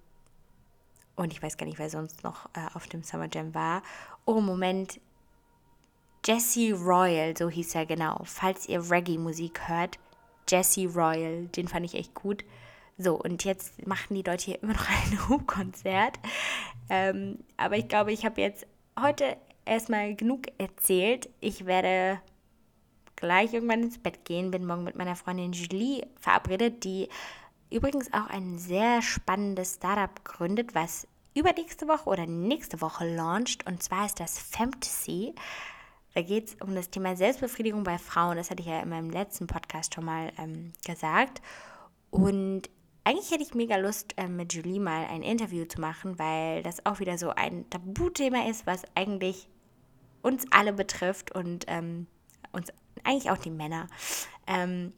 und 1.15 1.31
ich 1.31 1.41
weiß 1.41 1.57
gar 1.57 1.65
nicht, 1.65 1.79
wer 1.79 1.89
sonst 1.89 2.23
noch 2.23 2.47
äh, 2.55 2.67
auf 2.73 2.87
dem 2.87 3.03
Summer 3.03 3.27
Jam 3.31 3.53
war. 3.53 3.83
Oh, 4.25 4.41
Moment, 4.41 4.99
Jesse 6.25 6.73
Royal, 6.73 7.35
so 7.37 7.49
hieß 7.49 7.75
er 7.75 7.85
genau. 7.85 8.21
Falls 8.23 8.69
ihr 8.69 8.89
Reggae-Musik 8.89 9.67
hört, 9.67 9.99
Jesse 10.49 10.87
Royal, 10.87 11.47
den 11.47 11.67
fand 11.67 11.85
ich 11.85 11.95
echt 11.95 12.13
gut. 12.13 12.45
So, 12.97 13.15
und 13.15 13.43
jetzt 13.43 13.85
machen 13.87 14.15
die 14.15 14.21
Leute 14.21 14.45
hier 14.45 14.63
immer 14.63 14.73
noch 14.73 14.87
ein 15.11 15.29
Hubkonzert. 15.29 16.19
Ähm, 16.89 17.39
aber 17.57 17.77
ich 17.77 17.87
glaube, 17.87 18.13
ich 18.13 18.25
habe 18.25 18.41
jetzt 18.41 18.65
heute 18.99 19.35
erstmal 19.65 20.15
genug 20.15 20.47
erzählt. 20.57 21.29
Ich 21.41 21.65
werde 21.65 22.21
gleich 23.15 23.53
irgendwann 23.53 23.83
ins 23.83 23.97
Bett 23.97 24.25
gehen, 24.25 24.51
bin 24.51 24.65
morgen 24.65 24.83
mit 24.83 24.95
meiner 24.95 25.15
Freundin 25.15 25.53
Julie 25.53 26.05
verabredet, 26.19 26.83
die 26.83 27.09
übrigens 27.69 28.13
auch 28.13 28.27
ein 28.27 28.59
sehr 28.59 29.01
spannendes 29.01 29.75
Startup 29.75 30.23
gründet, 30.23 30.75
was 30.75 31.07
übernächste 31.33 31.87
Woche 31.87 32.09
oder 32.09 32.27
nächste 32.27 32.81
Woche 32.81 33.07
launcht. 33.13 33.65
Und 33.65 33.81
zwar 33.81 34.05
ist 34.05 34.19
das 34.19 34.37
Fantasy. 34.37 35.33
Da 36.13 36.21
geht 36.21 36.49
es 36.49 36.55
um 36.61 36.75
das 36.75 36.89
Thema 36.89 37.15
Selbstbefriedigung 37.15 37.83
bei 37.83 37.97
Frauen. 37.97 38.37
Das 38.37 38.51
hatte 38.51 38.61
ich 38.61 38.67
ja 38.67 38.81
in 38.81 38.89
meinem 38.89 39.09
letzten 39.09 39.47
Podcast 39.47 39.95
schon 39.95 40.05
mal 40.05 40.31
ähm, 40.37 40.73
gesagt. 40.85 41.41
Und 42.11 42.69
eigentlich 43.03 43.31
hätte 43.31 43.43
ich 43.43 43.55
mega 43.55 43.77
Lust, 43.77 44.13
ähm, 44.17 44.35
mit 44.35 44.53
Julie 44.53 44.79
mal 44.79 45.05
ein 45.05 45.23
Interview 45.23 45.65
zu 45.65 45.81
machen, 45.81 46.19
weil 46.19 46.61
das 46.63 46.85
auch 46.85 46.99
wieder 46.99 47.17
so 47.17 47.31
ein 47.31 47.69
Tabuthema 47.69 48.47
ist, 48.47 48.67
was 48.67 48.83
eigentlich 48.95 49.47
uns 50.21 50.45
alle 50.51 50.71
betrifft 50.71 51.35
und 51.35 51.65
ähm, 51.67 52.07
uns 52.51 52.71
eigentlich 53.03 53.31
auch 53.31 53.37
die 53.37 53.49
Männer. 53.49 53.87
Ähm, 54.47 54.93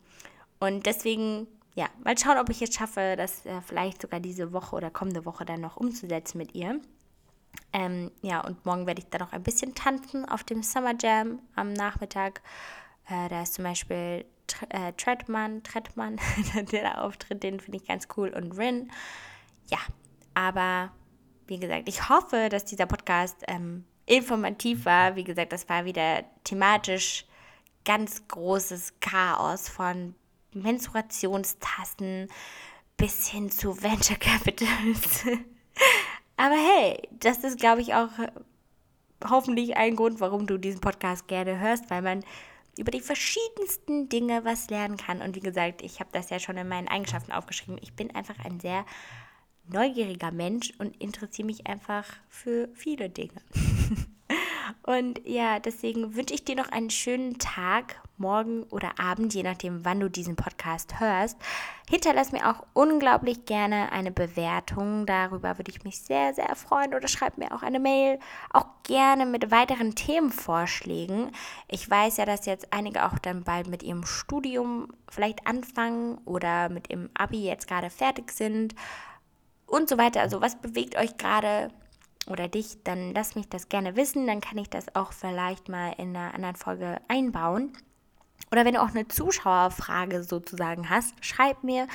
und 0.59 0.85
deswegen, 0.85 1.47
ja, 1.75 1.87
mal 2.03 2.17
schauen, 2.17 2.37
ob 2.37 2.49
ich 2.49 2.61
es 2.61 2.73
schaffe, 2.73 3.15
das 3.17 3.45
äh, 3.45 3.61
vielleicht 3.61 4.01
sogar 4.01 4.19
diese 4.19 4.51
Woche 4.51 4.75
oder 4.75 4.91
kommende 4.91 5.25
Woche 5.25 5.45
dann 5.45 5.61
noch 5.61 5.77
umzusetzen 5.77 6.37
mit 6.37 6.53
ihr. 6.53 6.79
Ähm, 7.73 8.11
ja, 8.21 8.41
und 8.41 8.65
morgen 8.65 8.87
werde 8.87 9.01
ich 9.01 9.09
dann 9.09 9.21
noch 9.21 9.33
ein 9.33 9.43
bisschen 9.43 9.75
tanzen 9.75 10.27
auf 10.27 10.43
dem 10.43 10.63
Summer 10.63 10.93
Jam 10.99 11.39
am 11.55 11.73
Nachmittag. 11.73 12.41
Äh, 13.07 13.29
da 13.29 13.43
ist 13.43 13.55
zum 13.55 13.65
Beispiel 13.65 14.25
äh, 14.69 14.93
Treadman, 14.93 15.63
Treadman, 15.63 16.19
der 16.71 17.03
auftritt, 17.03 17.43
den 17.43 17.59
finde 17.59 17.77
ich 17.77 17.87
ganz 17.87 18.07
cool 18.15 18.29
und 18.29 18.57
Rin. 18.57 18.91
Ja, 19.69 19.79
aber 20.33 20.91
wie 21.47 21.59
gesagt, 21.59 21.89
ich 21.89 22.09
hoffe, 22.09 22.49
dass 22.49 22.65
dieser 22.65 22.85
Podcast 22.85 23.37
ähm, 23.47 23.85
informativ 24.05 24.85
war. 24.85 25.15
Wie 25.15 25.23
gesagt, 25.23 25.53
das 25.53 25.67
war 25.69 25.85
wieder 25.85 26.23
thematisch 26.43 27.25
ganz 27.83 28.27
großes 28.27 28.99
Chaos 28.99 29.69
von 29.69 30.15
Menstruationstassen 30.53 32.29
bis 32.97 33.27
hin 33.27 33.51
zu 33.51 33.81
Venture 33.81 34.17
Capitals. 34.17 35.25
Aber 36.37 36.55
hey, 36.55 37.07
das 37.11 37.43
ist, 37.43 37.59
glaube 37.59 37.81
ich, 37.81 37.93
auch 37.93 38.09
hoffentlich 39.29 39.77
ein 39.77 39.95
Grund, 39.95 40.19
warum 40.19 40.47
du 40.47 40.57
diesen 40.57 40.81
Podcast 40.81 41.27
gerne 41.27 41.59
hörst, 41.59 41.89
weil 41.89 42.01
man 42.01 42.23
über 42.77 42.91
die 42.91 42.99
verschiedensten 42.99 44.09
Dinge 44.09 44.43
was 44.43 44.69
lernen 44.69 44.97
kann. 44.97 45.21
Und 45.21 45.35
wie 45.35 45.41
gesagt, 45.41 45.81
ich 45.81 45.99
habe 45.99 46.09
das 46.11 46.29
ja 46.29 46.39
schon 46.39 46.57
in 46.57 46.67
meinen 46.67 46.87
Eigenschaften 46.87 47.31
aufgeschrieben. 47.31 47.79
Ich 47.81 47.93
bin 47.93 48.13
einfach 48.13 48.37
ein 48.43 48.59
sehr 48.59 48.85
neugieriger 49.67 50.31
Mensch 50.31 50.73
und 50.77 51.01
interessiere 51.01 51.45
mich 51.45 51.67
einfach 51.67 52.05
für 52.27 52.69
viele 52.73 53.09
Dinge. 53.09 53.41
Und 54.83 55.21
ja, 55.25 55.59
deswegen 55.59 56.15
wünsche 56.15 56.33
ich 56.33 56.43
dir 56.43 56.55
noch 56.55 56.69
einen 56.69 56.89
schönen 56.89 57.39
Tag, 57.39 58.01
morgen 58.17 58.63
oder 58.63 58.99
Abend, 58.99 59.33
je 59.33 59.43
nachdem, 59.43 59.83
wann 59.83 59.99
du 59.99 60.09
diesen 60.09 60.35
Podcast 60.35 60.99
hörst. 60.99 61.37
Hinterlass 61.89 62.31
mir 62.31 62.49
auch 62.49 62.65
unglaublich 62.73 63.45
gerne 63.45 63.91
eine 63.91 64.11
Bewertung. 64.11 65.05
Darüber 65.05 65.57
würde 65.57 65.71
ich 65.71 65.83
mich 65.83 65.99
sehr, 65.99 66.33
sehr 66.33 66.55
freuen. 66.55 66.93
Oder 66.93 67.07
schreib 67.07 67.37
mir 67.37 67.53
auch 67.53 67.61
eine 67.61 67.79
Mail. 67.79 68.19
Auch 68.51 68.65
gerne 68.83 69.25
mit 69.25 69.51
weiteren 69.51 69.95
Themenvorschlägen. 69.95 71.31
Ich 71.67 71.89
weiß 71.89 72.17
ja, 72.17 72.25
dass 72.25 72.45
jetzt 72.45 72.73
einige 72.73 73.05
auch 73.05 73.19
dann 73.19 73.43
bald 73.43 73.67
mit 73.67 73.83
ihrem 73.83 74.05
Studium 74.05 74.87
vielleicht 75.09 75.45
anfangen 75.45 76.17
oder 76.25 76.69
mit 76.69 76.89
ihrem 76.89 77.09
Abi 77.13 77.45
jetzt 77.45 77.67
gerade 77.67 77.89
fertig 77.89 78.31
sind 78.31 78.75
und 79.67 79.89
so 79.89 79.97
weiter. 79.97 80.21
Also 80.21 80.41
was 80.41 80.55
bewegt 80.55 80.95
euch 80.97 81.17
gerade? 81.17 81.69
Oder 82.27 82.47
dich, 82.47 82.83
dann 82.83 83.13
lass 83.13 83.35
mich 83.35 83.49
das 83.49 83.69
gerne 83.69 83.95
wissen. 83.95 84.27
Dann 84.27 84.41
kann 84.41 84.57
ich 84.57 84.69
das 84.69 84.95
auch 84.95 85.13
vielleicht 85.13 85.69
mal 85.69 85.93
in 85.97 86.15
einer 86.15 86.33
anderen 86.33 86.55
Folge 86.55 86.99
einbauen. 87.07 87.73
Oder 88.51 88.65
wenn 88.65 88.75
du 88.75 88.81
auch 88.81 88.89
eine 88.89 89.07
Zuschauerfrage 89.07 90.23
sozusagen 90.23 90.89
hast, 90.89 91.13
schreib 91.23 91.63
mir. 91.63 91.87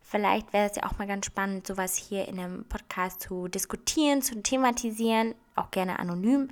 Vielleicht 0.00 0.52
wäre 0.52 0.68
es 0.68 0.76
ja 0.76 0.84
auch 0.84 0.98
mal 0.98 1.06
ganz 1.06 1.26
spannend, 1.26 1.66
sowas 1.66 1.94
hier 1.94 2.26
in 2.26 2.38
einem 2.38 2.64
Podcast 2.64 3.20
zu 3.20 3.46
diskutieren, 3.46 4.22
zu 4.22 4.42
thematisieren, 4.42 5.34
auch 5.54 5.70
gerne 5.70 5.98
anonym. 5.98 6.50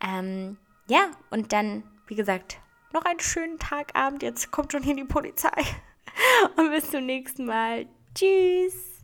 Ähm, 0.00 0.56
ja, 0.88 1.10
und 1.30 1.52
dann, 1.52 1.84
wie 2.08 2.16
gesagt, 2.16 2.58
noch 2.92 3.04
einen 3.04 3.20
schönen 3.20 3.58
Tagabend. 3.58 4.22
Jetzt 4.22 4.50
kommt 4.50 4.72
schon 4.72 4.82
hier 4.82 4.96
die 4.96 5.04
Polizei. 5.04 5.62
Und 6.56 6.70
bis 6.70 6.90
zum 6.90 7.04
nächsten 7.04 7.44
Mal. 7.44 7.86
Tschüss. 8.14 8.95